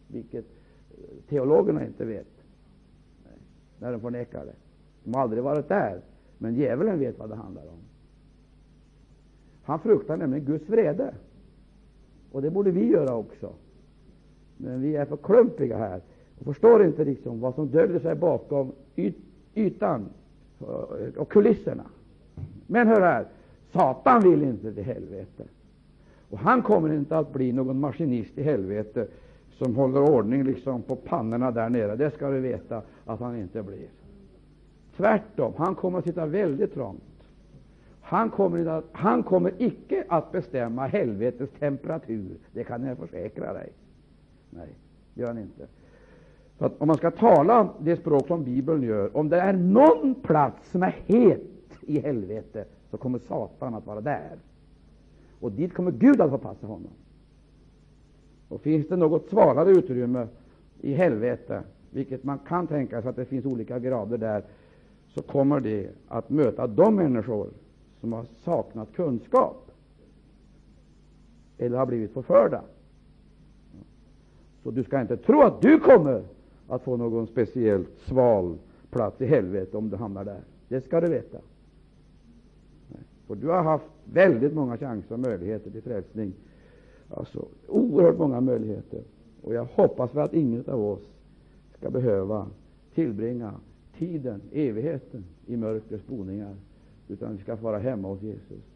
[0.09, 0.44] vilket
[0.90, 2.26] eh, teologerna inte vet
[3.78, 4.55] när de förnekar det.
[5.05, 6.00] De har aldrig varit där,
[6.38, 7.78] men djävulen vet vad det handlar om.
[9.64, 11.14] Han fruktar nämligen Guds vrede,
[12.32, 13.52] och det borde vi göra också.
[14.57, 16.00] Men vi är för klumpiga här
[16.38, 19.16] och förstår inte liksom vad som döljer sig bakom yt
[19.55, 20.09] ytan
[21.16, 21.84] och kulisserna.
[22.66, 23.26] Men hör här,
[23.72, 25.44] Satan vill inte till helvete.
[26.30, 29.07] Och han kommer inte att bli någon maskinist i helvete
[29.50, 31.96] som håller ordning liksom på pannorna där nere.
[31.96, 33.88] Det ska du veta att han inte blir.
[34.96, 37.02] Tvärtom, han kommer att sitta väldigt trångt.
[38.00, 42.36] Han kommer, att, han kommer icke att bestämma helvetets temperatur.
[42.52, 43.72] Det kan jag försäkra dig.
[44.57, 44.68] Nej,
[45.14, 45.66] det gör han inte.
[46.59, 50.70] För om man ska tala det språk som Bibeln gör, om det är någon plats
[50.70, 51.40] som är het
[51.80, 54.36] i helvete, så kommer Satan att vara där.
[55.40, 56.90] Och dit kommer Gud att förpassa honom.
[58.48, 60.28] Och finns det något svalare utrymme
[60.80, 64.42] i helvete, vilket man kan tänka sig att det finns olika grader där,
[65.09, 67.48] så kommer det att möta de människor
[68.00, 69.70] som har saknat kunskap
[71.59, 72.62] eller har blivit förförda.
[74.64, 76.22] Så du ska inte tro att du kommer
[76.68, 78.58] att få någon speciellt sval
[78.90, 80.40] plats i helvetet om du hamnar där.
[80.68, 81.38] Det ska du veta.
[83.26, 86.32] För du har haft väldigt många chanser och möjligheter till frälsning.
[87.10, 89.00] Alltså, oerhört många möjligheter.
[89.42, 91.02] Och jag hoppas för att ingen av oss
[91.78, 92.46] ska behöva
[92.94, 93.54] tillbringa
[93.98, 96.54] tiden, evigheten, i mörkrets boningar,
[97.08, 98.74] utan vi ska vara hemma hos Jesus.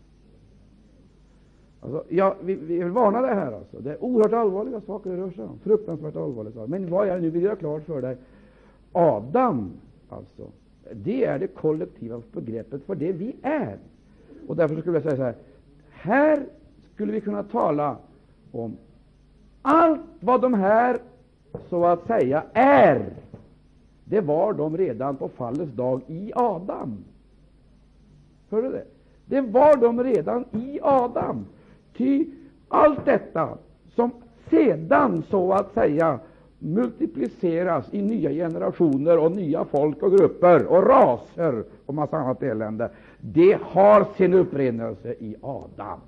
[1.81, 3.53] Alltså, ja, vi, vi vill varna dig här.
[3.53, 3.81] Alltså.
[3.81, 5.59] Det är oerhört allvarliga saker det rör sig om.
[5.59, 6.71] Fruktansvärt allvarliga saker.
[6.71, 8.17] Men vad jag nu vill göra klart för dig?
[8.93, 9.71] Adam,
[10.09, 10.43] alltså,
[10.93, 13.77] det är det kollektiva begreppet för det vi är.
[14.47, 15.35] Och därför skulle jag säga så här.
[15.91, 16.47] Här
[16.95, 17.97] skulle vi kunna tala
[18.53, 18.77] om
[19.63, 20.99] allt vad de här,
[21.69, 23.13] så att säga, är.
[24.05, 26.99] Det var de redan på fallets dag i Adam.
[28.51, 28.85] Hör du det?
[29.27, 31.47] Det var de redan i Adam.
[31.99, 32.27] Ty
[32.69, 33.59] allt detta
[33.95, 34.11] som
[34.51, 36.19] sedan, så att säga,
[36.59, 42.91] multipliceras i nya generationer och nya folk och grupper och raser och massa annat elände,
[43.21, 46.01] det har sin upprinnelse i Adam.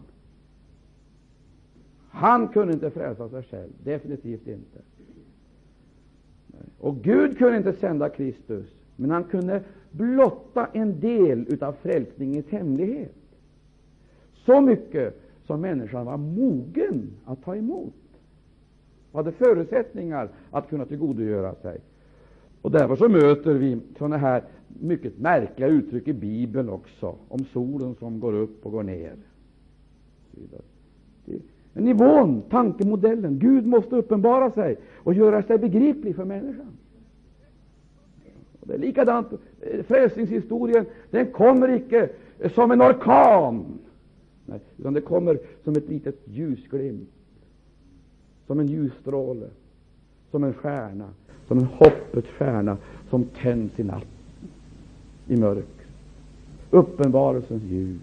[2.11, 4.79] Han kunde inte frälsa sig själv, definitivt inte.
[6.79, 8.67] Och Gud kunde inte sända Kristus
[9.01, 13.15] Men han kunde blotta en del av frälsningens hemlighet.
[14.47, 15.21] Så mycket
[15.51, 17.95] som människan var mogen att ta emot.
[19.13, 21.81] Hade förutsättningar att kunna tillgodogöra sig.
[22.63, 24.43] Och Därför så möter vi sådana här
[24.81, 29.13] mycket märkliga uttryck i Bibeln också, om solen som går upp och går ner.
[31.73, 33.39] Nivån, tankemodellen.
[33.39, 36.77] Gud måste uppenbara sig och göra sig begriplig för människan.
[38.61, 39.33] Det är likadant.
[39.61, 42.09] Eh, frälsningshistorien den kommer icke
[42.55, 43.79] som en orkan,
[44.51, 47.09] nej, utan det kommer som ett litet ljusglimt,
[48.47, 49.47] som en ljusstråle,
[50.31, 51.09] som en stjärna,
[51.49, 52.77] som en hoppets stjärna
[53.11, 54.09] som tänds i natten,
[55.29, 55.87] i mörker.
[56.71, 58.03] Uppenbarelsens ljus.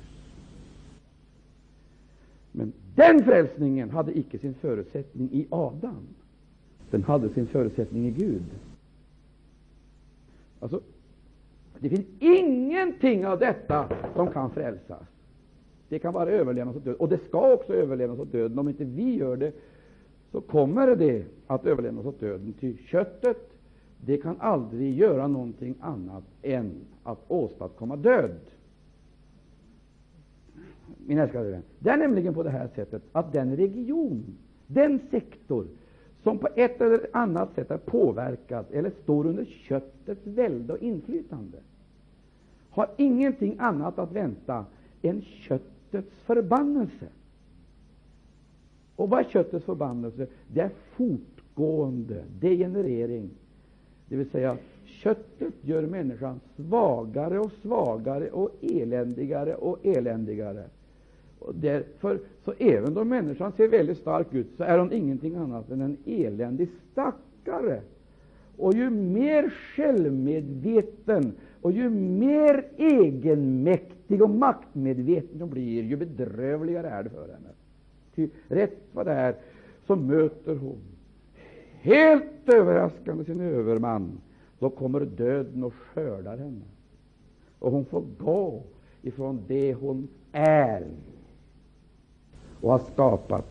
[2.51, 6.07] Men den frälsningen hade icke sin förutsättning i Adam.
[6.89, 8.43] Den hade sin förutsättning i Gud.
[10.59, 10.81] Alltså,
[11.79, 15.03] det finns ingenting av detta som kan frälsas.
[15.89, 16.99] Det kan bara överlämnas åt döden.
[16.99, 18.59] Och det skall också överlämnas åt döden.
[18.59, 19.51] Om inte vi gör det,
[20.31, 22.53] så kommer det att överlämnas åt döden.
[22.59, 23.57] Ty köttet
[24.01, 26.71] det kan aldrig göra någonting annat än
[27.03, 28.39] att åstadkomma död.
[31.05, 34.23] Min älskade vän, det är nämligen på det här sättet att den region,
[34.67, 35.67] den sektor
[36.23, 41.57] som på ett eller annat sätt är påverkad eller står under köttets välde och inflytande,
[42.69, 44.65] har ingenting annat att vänta
[45.01, 45.21] än
[45.91, 47.07] köttets förbannelse.
[48.95, 50.27] Och vad är köttets förbannelse?
[50.47, 53.29] Det är fortgående degenerering.
[54.09, 60.63] Det vill säga, köttet gör människan svagare och svagare och eländigare och eländigare.
[61.39, 65.69] Och därför, så även om människan ser väldigt stark ut, så är hon ingenting annat
[65.69, 67.81] än en eländig stackare.
[68.57, 77.03] Och ju mer självmedveten och ju mer egenmäktig och maktmedveten hon blir, ju bedrövligare är
[77.03, 77.49] det för henne.
[78.15, 79.35] Ty rätt vad det är,
[79.87, 80.79] så möter hon,
[81.81, 84.11] helt överraskande, sin överman.
[84.59, 86.65] Då kommer döden och skördar henne.
[87.59, 88.63] Och hon får gå
[89.01, 90.87] ifrån det hon är
[92.61, 93.45] och har skapat,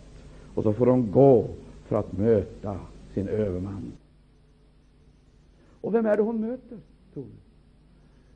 [0.54, 1.48] och så får hon gå
[1.84, 2.80] för att möta
[3.14, 3.92] sin överman.
[5.80, 6.78] Och vem är det hon möter,
[7.12, 7.30] tror du?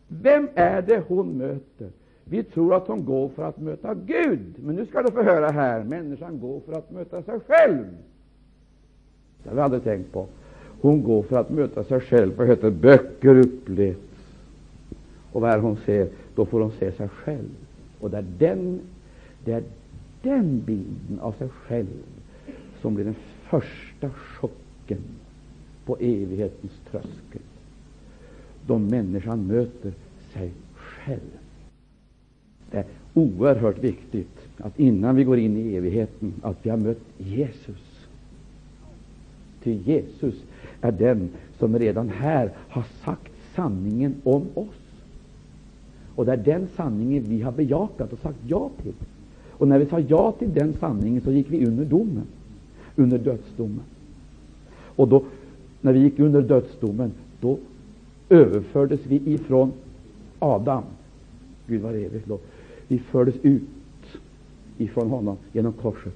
[0.09, 1.91] Vem är det hon möter?
[2.31, 5.51] Vi tror att hon går för att möta Gud, men nu ska du få höra
[5.51, 7.85] här, människan går för att möta sig själv.
[9.43, 10.27] Det har vi aldrig tänkt på.
[10.81, 13.97] Hon går för att möta sig själv, vad heter böcker upplevs.
[15.33, 16.09] Och vad är hon ser?
[16.35, 17.51] Då får hon se sig själv.
[18.01, 18.81] Och det är den,
[19.45, 19.63] det är
[20.23, 22.03] den bilden av sig själv
[22.81, 23.17] som blir den
[23.49, 25.01] första chocken
[25.85, 27.43] på evighetens tröskel,
[28.67, 29.93] då människan möter
[30.33, 31.40] sig själv.
[32.71, 37.03] Det är oerhört viktigt att innan vi går in i evigheten, att vi har mött
[37.19, 38.07] Jesus.
[39.63, 40.35] Ty Jesus
[40.81, 44.81] är den som redan här har sagt sanningen om oss.
[46.15, 48.95] Och det är den sanningen vi har bejakat och sagt ja till.
[49.51, 52.27] Och när vi sa ja till den sanningen så gick vi under domen,
[52.97, 53.85] under dödsdomen.
[54.97, 55.25] Och då,
[55.81, 57.59] när vi gick under dödsdomen, då
[58.29, 59.73] överfördes vi ifrån
[60.39, 60.83] Adam,
[61.67, 62.41] Gud var evigt lov.
[62.91, 63.63] Vi fördes ut
[64.79, 66.15] ifrån honom genom korset.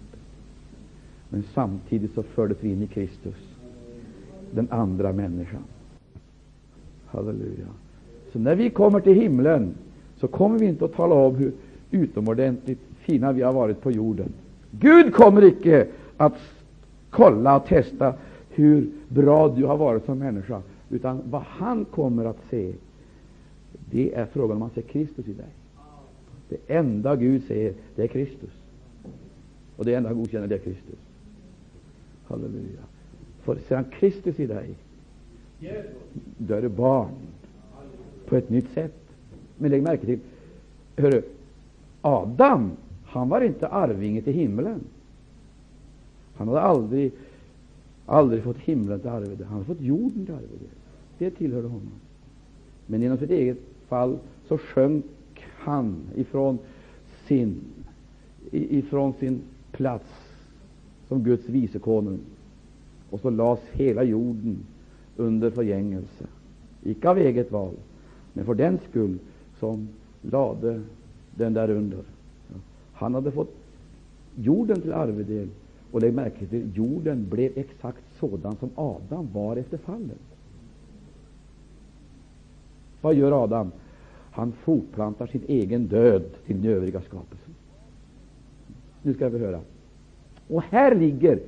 [1.29, 3.35] Men samtidigt så fördes vi in i Kristus,
[4.51, 5.63] den andra människan.
[7.07, 7.67] Halleluja.
[8.33, 9.75] Så när vi kommer till himlen
[10.17, 11.53] så kommer vi inte att tala om hur
[11.91, 14.33] utomordentligt fina vi har varit på jorden.
[14.71, 16.39] Gud kommer icke att
[17.11, 18.15] kolla och testa
[18.51, 22.73] hur bra du har varit som människa, utan vad han kommer att se,
[23.91, 25.47] det är frågan om han ser Kristus i dig.
[26.55, 28.51] Det enda Gud ser, det är Kristus.
[29.77, 30.99] Och det enda han godkänner, det är Kristus.
[32.25, 32.83] Halleluja.
[33.43, 34.75] För ser han Kristus i dig,
[36.39, 37.15] då är du barn
[38.27, 38.95] på ett nytt sätt.
[39.59, 40.19] Men lägg märke till,
[40.97, 41.23] hörru,
[42.01, 42.71] Adam
[43.15, 44.81] han var inte arvinge till himlen.
[46.35, 47.13] Han hade aldrig,
[48.07, 49.45] aldrig fått himlen till arvede.
[49.45, 50.65] Han hade fått jorden till arvede.
[51.19, 51.93] Det tillhörde honom.
[52.87, 55.05] Men genom sitt eget fall så sjönk
[55.65, 56.59] han ifrån
[57.27, 57.61] sin,
[58.51, 59.41] ifrån sin
[59.73, 60.05] plats
[61.09, 62.21] som Guds vice konung.
[63.11, 64.59] Och så lades hela jorden
[65.17, 66.25] under förgängelse.
[66.83, 67.75] Icke av eget val,
[68.33, 69.19] men för den skull
[69.59, 69.89] som
[70.23, 70.83] lade
[71.35, 71.99] den där under.
[72.93, 73.55] Han hade fått
[74.37, 75.49] jorden till arvedel.
[75.91, 80.19] Och lägg märke till jorden blev exakt sådan som Adam var efter fallet.
[83.01, 83.71] Vad gör Adam?
[84.35, 87.55] Han fortplantar sin egen död till den övriga skapelsen.
[89.03, 89.61] Nu ska vi höra.
[90.49, 91.39] Och här ligger,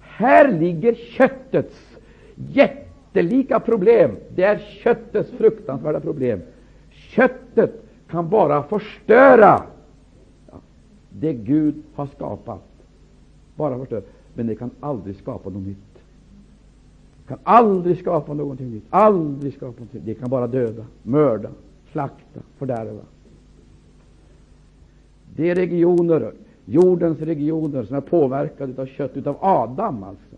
[0.00, 1.96] här ligger köttets
[2.36, 4.10] jättelika problem.
[4.34, 6.40] Det är köttets fruktansvärda problem.
[6.90, 9.62] Köttet kan bara förstöra
[11.10, 12.62] det Gud har skapat.
[13.56, 14.02] Bara förstöra.
[14.34, 15.78] Men det kan aldrig skapa något nytt.
[17.22, 18.84] Det Kan aldrig skapa någonting nytt.
[18.90, 20.02] Aldrig skapa någonting.
[20.04, 21.50] Det kan bara döda, mörda,
[21.92, 23.02] slakta, fördärva.
[25.36, 26.32] De regioner,
[26.64, 30.36] jordens regioner som är påverkade av kött, utav Adam alltså,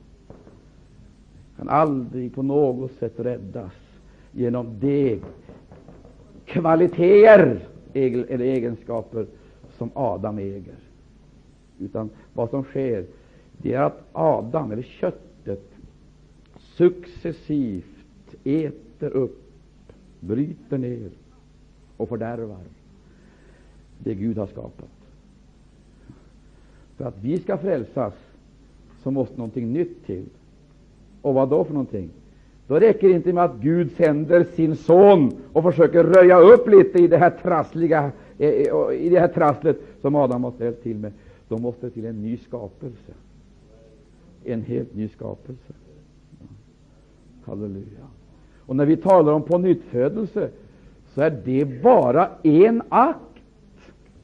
[1.57, 3.73] kan aldrig på något sätt räddas
[4.33, 5.21] genom de
[6.45, 9.27] kvaliteter eller egenskaper
[9.79, 10.75] som Adam äger.
[11.79, 13.07] Utan vad som sker,
[13.59, 15.71] det är att Adam, eller köttet,
[16.77, 17.85] successivt
[18.45, 19.53] äter upp,
[20.21, 21.11] bryter ner
[21.97, 22.59] och fördärvar
[23.99, 24.91] det Gud har skapat.
[26.97, 28.15] För att vi ska frälsas
[29.03, 30.25] så måste någonting nytt till.
[31.23, 32.11] Och vad då för någonting?
[32.67, 36.99] Då räcker det inte med att Gud sänder sin son och försöker röja upp lite
[36.99, 40.97] i det här trassliga eh, eh, i det här trasslet som Adam har ställt till
[40.97, 41.13] med.
[41.49, 43.13] Då måste det till en ny skapelse.
[44.45, 45.73] En helt ny skapelse.
[47.45, 48.07] Halleluja.
[48.59, 50.51] Och när vi talar om på nyttfödelse
[51.15, 53.19] så är det bara en akt.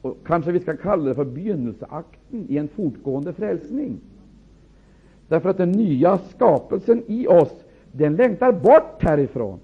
[0.01, 3.99] Och kanske vi ska kalla det för begynnelseakten i en fortgående frälsning.
[5.27, 9.59] Därför att den nya skapelsen i oss, den längtar bort härifrån.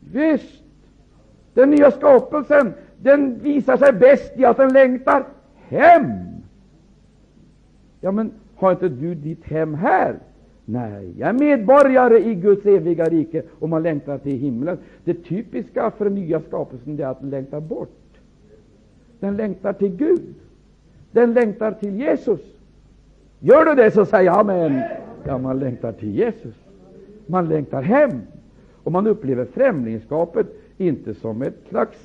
[0.00, 0.62] Visst!
[1.54, 5.24] Den nya skapelsen, den visar sig bäst i att den längtar
[5.68, 6.10] hem.
[8.00, 10.18] Ja, men har inte du ditt hem här?
[10.68, 14.78] Nej, jag är medborgare i Guds eviga rike och man längtar till himlen.
[15.04, 18.18] Det typiska för den nya skapelsen är att den längtar bort.
[19.20, 20.34] Den längtar till Gud.
[21.12, 22.40] Den längtar till Jesus.
[23.40, 24.82] Gör du det så säg amen.
[25.24, 26.54] Ja, man längtar till Jesus.
[27.26, 28.20] Man längtar hem.
[28.72, 30.46] Och man upplever främlingskapet
[30.76, 31.98] inte som ett slags,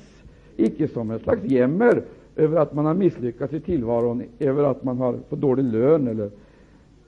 [0.56, 2.02] icke som ett slags jämmer
[2.36, 6.30] över att man har misslyckats i tillvaron, över att man har fått dålig lön eller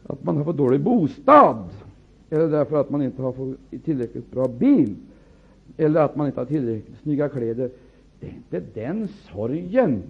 [0.06, 1.64] att man har fått dålig bostad,
[2.30, 4.94] eller därför att man inte har fått tillräckligt bra bil,
[5.76, 7.70] eller att man inte har tillräckligt snygga kläder.
[8.20, 10.02] Det är inte den sorgen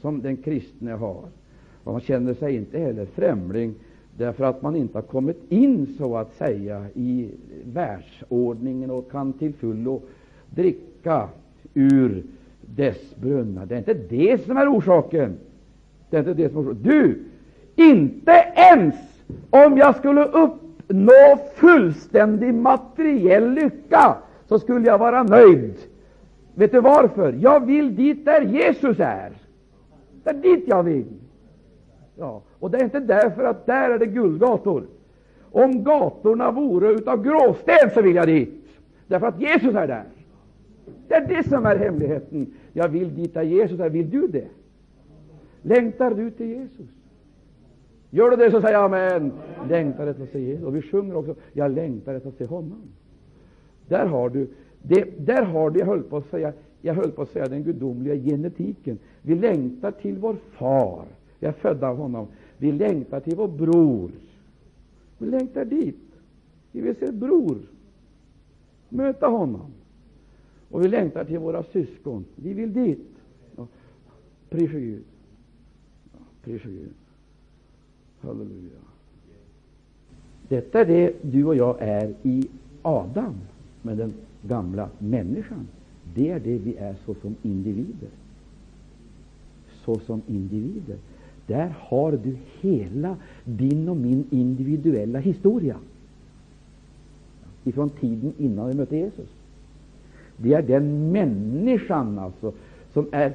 [0.00, 1.24] som den kristne har.
[1.84, 3.74] Och man känner sig inte heller främling
[4.16, 7.28] därför att man inte har kommit in så att säga i
[7.64, 10.00] världsordningen och kan till fullo
[10.50, 11.28] dricka
[11.74, 12.22] ur
[12.60, 13.66] dess brunnar.
[13.66, 15.34] Det är inte det som är orsaken.
[16.10, 16.82] Det är inte det som är orsaken.
[16.82, 17.24] Du,
[17.76, 19.11] inte ens
[19.50, 24.16] om jag skulle uppnå fullständig materiell lycka
[24.48, 25.74] så skulle jag vara nöjd.
[26.54, 27.32] Vet du varför?
[27.32, 29.32] Jag vill dit där Jesus är.
[30.24, 31.06] Det är dit jag vill.
[32.16, 34.82] Ja, och det är inte därför att där är det guldgator.
[35.52, 38.64] Om gatorna vore utav gråsten så vill jag dit,
[39.06, 40.04] därför att Jesus är där.
[41.08, 42.54] Det är det som är hemligheten.
[42.72, 43.90] Jag vill dit där Jesus är.
[43.90, 44.48] Vill du det?
[45.62, 46.88] Längtar du till Jesus?
[48.14, 49.32] Gör du det så säger jag amen.
[49.68, 50.64] Längtar efter att se Jesus.
[50.64, 52.82] Och vi sjunger också Jag längtar efter att se honom.
[53.88, 54.48] Där har du,
[54.82, 57.62] det, där har du jag höll på att säga, jag höll på att säga den
[57.62, 58.98] gudomliga genetiken.
[59.22, 61.04] Vi längtar till vår far.
[61.38, 62.26] Vi är födda av honom.
[62.58, 64.10] Vi längtar till vår bror.
[65.18, 66.12] Vi längtar dit.
[66.72, 67.58] Vi vill se bror.
[68.88, 69.72] Möta honom.
[70.70, 72.24] Och vi längtar till våra syskon.
[72.36, 73.08] Vi vill dit.
[73.56, 73.66] Ja,
[74.50, 75.04] pris för Gud.
[76.12, 76.92] Ja, pris för Gud.
[78.22, 78.82] Halleluja.
[80.48, 82.48] Detta är det du och jag är i
[82.82, 83.34] Adam,
[83.82, 84.12] med den
[84.42, 85.66] gamla människan.
[86.14, 88.08] Det är det vi är såsom individer.
[89.84, 90.96] Såsom individer.
[91.46, 95.76] Där har du hela din och min individuella historia
[97.64, 99.28] ifrån tiden innan vi mötte Jesus.
[100.36, 102.52] Det är den människan alltså
[102.92, 103.32] som är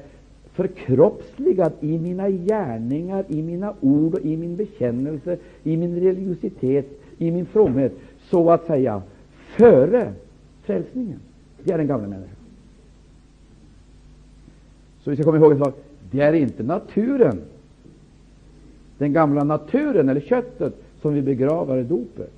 [0.58, 6.86] förkroppsligad i mina gärningar, i mina ord, och i min bekännelse, i min religiositet,
[7.18, 7.92] i min fromhet,
[8.30, 9.02] så att säga,
[9.56, 10.12] före
[10.62, 11.18] frälsningen.
[11.62, 12.36] Det är den gamla människan.
[15.00, 15.74] Så vi ska komma ihåg en sak.
[16.10, 17.40] Det är inte naturen,
[18.98, 22.32] den gamla naturen eller köttet, som vi begravar i dopet.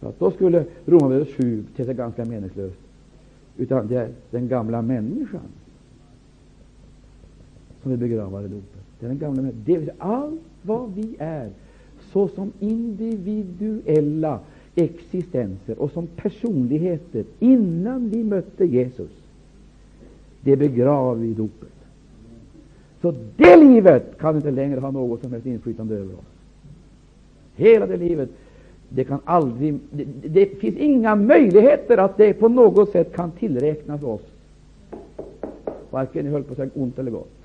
[0.00, 2.78] Att då skulle Romarbrevet 7 te sig ganska meningslöst.
[3.56, 5.40] Utan det är den gamla människan
[7.82, 8.80] som vi begravar i dopet.
[8.98, 9.62] Det är den gamla människan.
[9.64, 11.50] Det vill säga allt vad vi är
[12.12, 14.40] såsom individuella
[14.74, 19.10] existenser och som personligheter innan vi mötte Jesus,
[20.40, 21.68] det begraver vi i dopet.
[23.02, 26.30] Så det livet kan inte längre ha något som helst inflytande över oss.
[27.56, 28.28] Hela det livet,
[28.88, 34.02] det kan aldrig, det, det finns inga möjligheter att det på något sätt kan tillräknas
[34.02, 34.22] oss.
[35.90, 37.39] Varken i höll på att säga ont eller gott.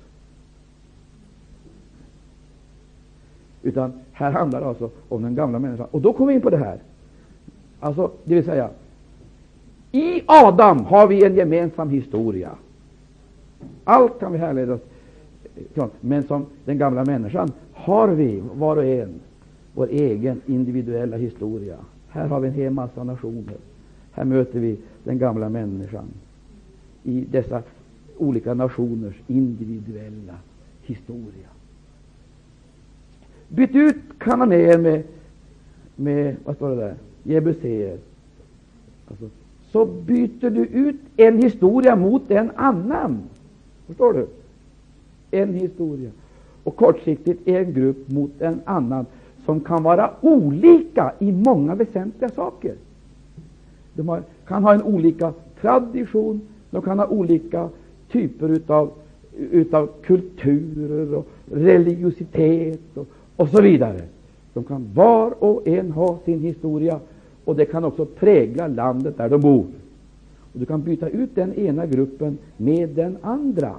[3.66, 5.86] Utan här handlar det alltså om den gamla människan.
[5.90, 6.78] Och då kommer vi in på det här.
[7.80, 8.70] Alltså, det vill säga,
[9.92, 12.50] i Adam har vi en gemensam historia.
[13.84, 14.78] Allt kan vi härleda
[16.00, 19.14] Men som den gamla människan har vi var och en
[19.74, 21.76] vår egen individuella historia.
[22.08, 23.56] Här har vi en hel massa nationer.
[24.12, 26.08] Här möter vi den gamla människan
[27.02, 27.62] i dessa
[28.18, 30.34] olika nationers individuella
[30.82, 31.48] historia.
[33.48, 35.02] Byt ut kananéer med,
[35.96, 36.94] med vad står det där?
[37.22, 37.98] Jebuséer.
[39.08, 39.28] Alltså,
[39.72, 43.22] så byter du ut en historia mot en annan.
[43.86, 44.26] Förstår du?
[45.30, 46.10] En historia.
[46.64, 49.06] Och kortsiktigt en grupp mot en annan
[49.44, 52.74] som kan vara olika i många väsentliga saker.
[53.94, 56.40] De har, kan ha en olika tradition,
[56.70, 57.68] de kan ha olika
[58.12, 58.90] typer utav,
[59.50, 64.00] utav kulturer och religiositet och, och så vidare.
[64.52, 67.00] De kan var och en ha sin historia,
[67.44, 69.66] och det kan också prägla landet där de bor.
[70.52, 73.74] Och Du kan byta ut den ena gruppen med den andra.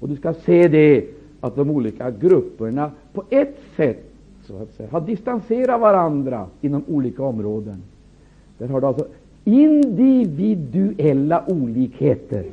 [0.00, 1.04] Och du ska se det
[1.40, 4.04] att de olika grupperna på ett sätt
[4.46, 7.82] så att säga, har distanserat varandra inom olika områden.
[8.58, 9.06] Där har du alltså
[9.44, 12.44] individuella olikheter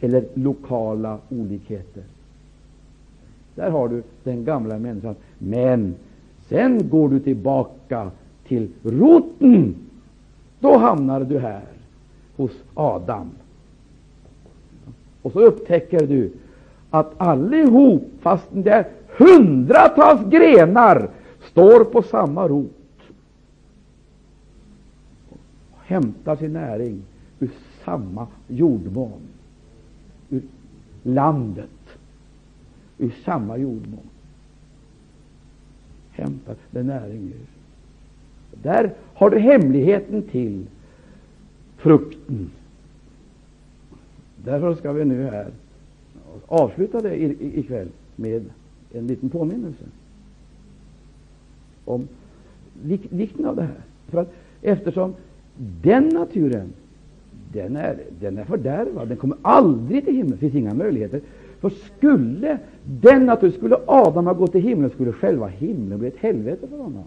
[0.00, 2.02] eller lokala olikheter.
[3.56, 5.14] Där har du den gamla människan.
[5.38, 5.94] Men
[6.48, 8.10] sen går du tillbaka
[8.48, 9.74] till roten.
[10.60, 11.64] Då hamnar du här
[12.36, 13.30] hos Adam.
[15.22, 16.32] Och så upptäcker du
[16.90, 18.86] att allihop, fast det är
[19.18, 21.08] hundratals grenar,
[21.50, 22.72] står på samma rot
[25.72, 27.02] och hämtar sin näring
[27.40, 27.50] ur
[27.84, 29.20] samma jordmån,
[30.30, 30.42] ur
[31.02, 31.70] landet,
[32.98, 34.08] i samma jordmån.
[36.10, 37.46] Hämtar den näring ur.
[38.62, 40.66] Där har du hemligheten till
[41.76, 42.50] frukten.
[44.44, 45.50] Därför ska vi nu här
[46.46, 48.44] avsluta det ikväll med
[48.92, 49.84] en liten påminnelse
[51.84, 52.08] om
[53.10, 53.80] vikten av det här.
[54.08, 54.32] För att,
[54.62, 55.14] eftersom
[55.82, 56.72] den naturen
[57.52, 60.30] den är, den är fördärvad, den kommer aldrig till himlen.
[60.30, 61.20] Det finns inga möjligheter.
[61.60, 66.16] För skulle den naturen, skulle Adam ha gått till himlen, skulle själva himlen bli ett
[66.16, 67.04] helvete för honom.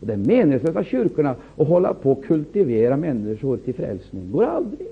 [0.00, 4.26] Och det är meningslöst av kyrkorna att hålla på och kultivera människor till frälsning.
[4.26, 4.88] Det går aldrig.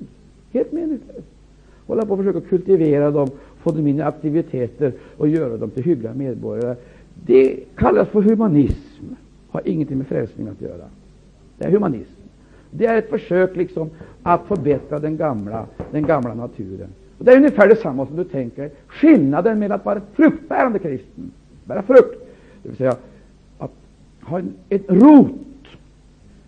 [0.53, 1.27] Helt meningslöst.
[1.87, 5.85] Hålla på och försöka kultivera dem, få dem in i aktiviteter och göra dem till
[5.85, 6.77] hyggliga medborgare.
[7.27, 9.05] Det kallas för humanism.
[9.49, 10.85] Har ingenting med frälsning att göra.
[11.59, 12.21] Det är humanism.
[12.71, 13.91] Det är ett försök liksom
[14.23, 16.89] att förbättra den gamla, den gamla naturen.
[17.19, 18.71] Och det är ungefär detsamma som du tänker.
[18.87, 21.31] Skillnaden mellan att vara fruktbärande kristen,
[21.65, 22.27] bära frukt,
[22.63, 22.97] det vill säga
[23.59, 23.73] att
[24.23, 25.33] ha en, en rot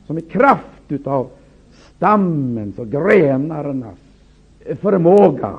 [0.07, 1.29] som i kraft utav
[1.97, 3.99] stammens och grenarnas
[4.81, 5.53] förmåga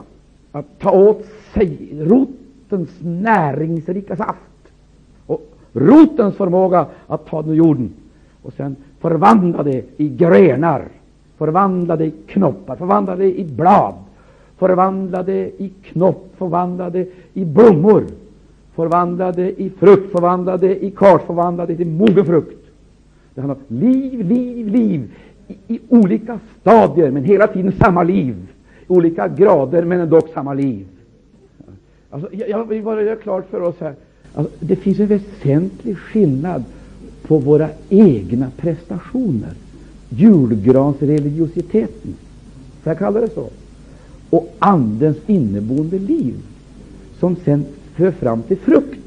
[0.52, 4.72] att ta åt sig rotens näringsrika saft
[5.26, 7.94] och rotens förmåga att ta den ur jorden
[8.44, 10.86] och sen förvandla det i grenar,
[11.38, 13.94] förvandla det i knoppar, förvandla det i blad,
[14.60, 18.04] Förvandlade i knopp, förvandlade i blommor,
[18.76, 22.66] förvandlade i frukt, förvandlade i kart, förvandlade till mogen frukt.
[23.36, 25.12] Det handlar om liv, liv, liv
[25.48, 28.36] i, i, olika stadier, men hela tiden samma liv.
[28.88, 30.88] I olika grader, men ändå samma liv.
[32.10, 33.94] Alltså, jag, jag vill bara göra klart för oss här
[34.34, 36.64] Alltså, det finns en väsentlig skillnad
[37.28, 39.54] på våra egna prestationer,
[40.10, 42.16] julgransreligiositeten,
[42.84, 43.50] får jag kalla det så,
[44.30, 46.36] och Andens inneboende liv,
[47.20, 47.66] som sedan
[47.96, 49.00] för fram till frukt.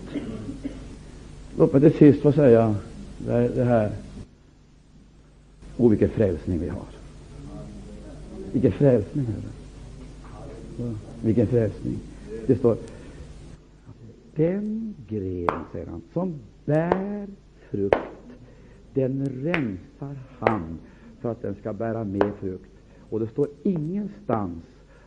[1.58, 2.74] Låt mig till sist få säga
[3.54, 3.92] det här.
[5.76, 6.86] Oh, vilken frälsning vi har!
[8.52, 9.26] Vilken frälsning!
[11.22, 11.98] Vilken frälsning!
[12.46, 12.76] Det står
[14.34, 17.26] den gren, säger han, som bär
[17.70, 17.96] frukt,
[18.94, 20.78] den rensar han
[21.20, 22.70] för att den ska bära mer frukt.
[23.10, 24.62] Och det står ingenstans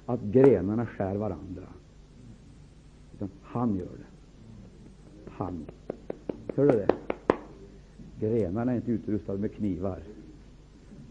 [0.06, 1.68] att grenarna skär varandra.
[3.14, 4.06] Utan han gör det.
[5.30, 5.66] Han.
[6.56, 6.88] Hör du det?
[8.20, 10.00] Grenarna är inte utrustade med knivar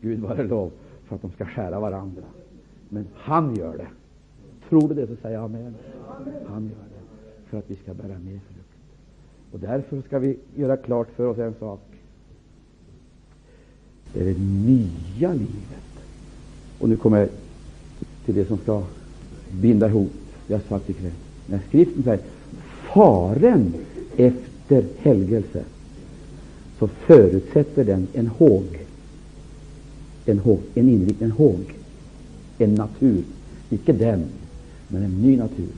[0.01, 0.73] Gud vare lov
[1.05, 2.23] för att de ska skära varandra.
[2.89, 3.89] Men han gör det.
[4.69, 5.75] Tror du det, så säg amen.
[6.47, 7.05] Han gör det
[7.51, 8.69] för att vi ska bära mer frukt.
[9.53, 11.81] Och därför ska vi göra klart för oss en sak.
[14.13, 15.85] Det är det nya livet.
[16.81, 17.29] Och nu kommer jag
[18.25, 18.83] till det som ska
[19.51, 20.13] binda ihop
[20.47, 21.13] det jag sagt ikväll.
[21.47, 22.21] När skriften säger
[22.95, 23.75] faren
[24.17, 25.65] efter helgelse,
[26.79, 28.65] så förutsätter den en håg.
[30.27, 31.75] En håg, en inriktning, en håg.
[32.59, 33.25] En natur.
[33.71, 34.25] Icke den,
[34.89, 35.73] men en ny natur.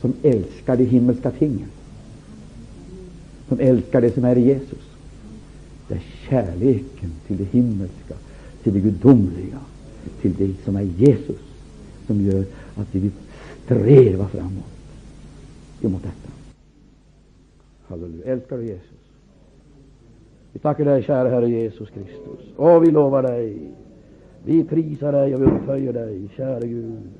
[0.00, 1.68] Som älskar de himmelska tingen.
[3.48, 4.78] Som älskar det som är i Jesus.
[5.88, 8.14] Det är kärleken till det himmelska,
[8.62, 9.58] till det gudomliga,
[10.20, 11.40] till det som är Jesus,
[12.12, 12.44] som gör
[12.76, 13.10] att vi vill
[13.64, 14.72] sträva framåt
[15.82, 16.32] emot detta.
[17.88, 18.24] Halleluja.
[18.24, 18.90] Älskar du Jesus?
[20.52, 22.56] Vi tackar dig, kära Herre Jesus Kristus.
[22.56, 23.56] Och vi lovar dig.
[24.44, 27.10] Vi prisar dig och vi upphöjer dig, kära Gud.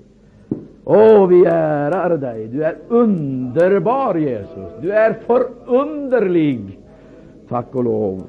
[0.84, 2.46] Åh, vi ärar dig.
[2.46, 4.72] Du är underbar, Jesus.
[4.82, 6.78] Du är förunderlig.
[7.48, 8.22] Tack och lov.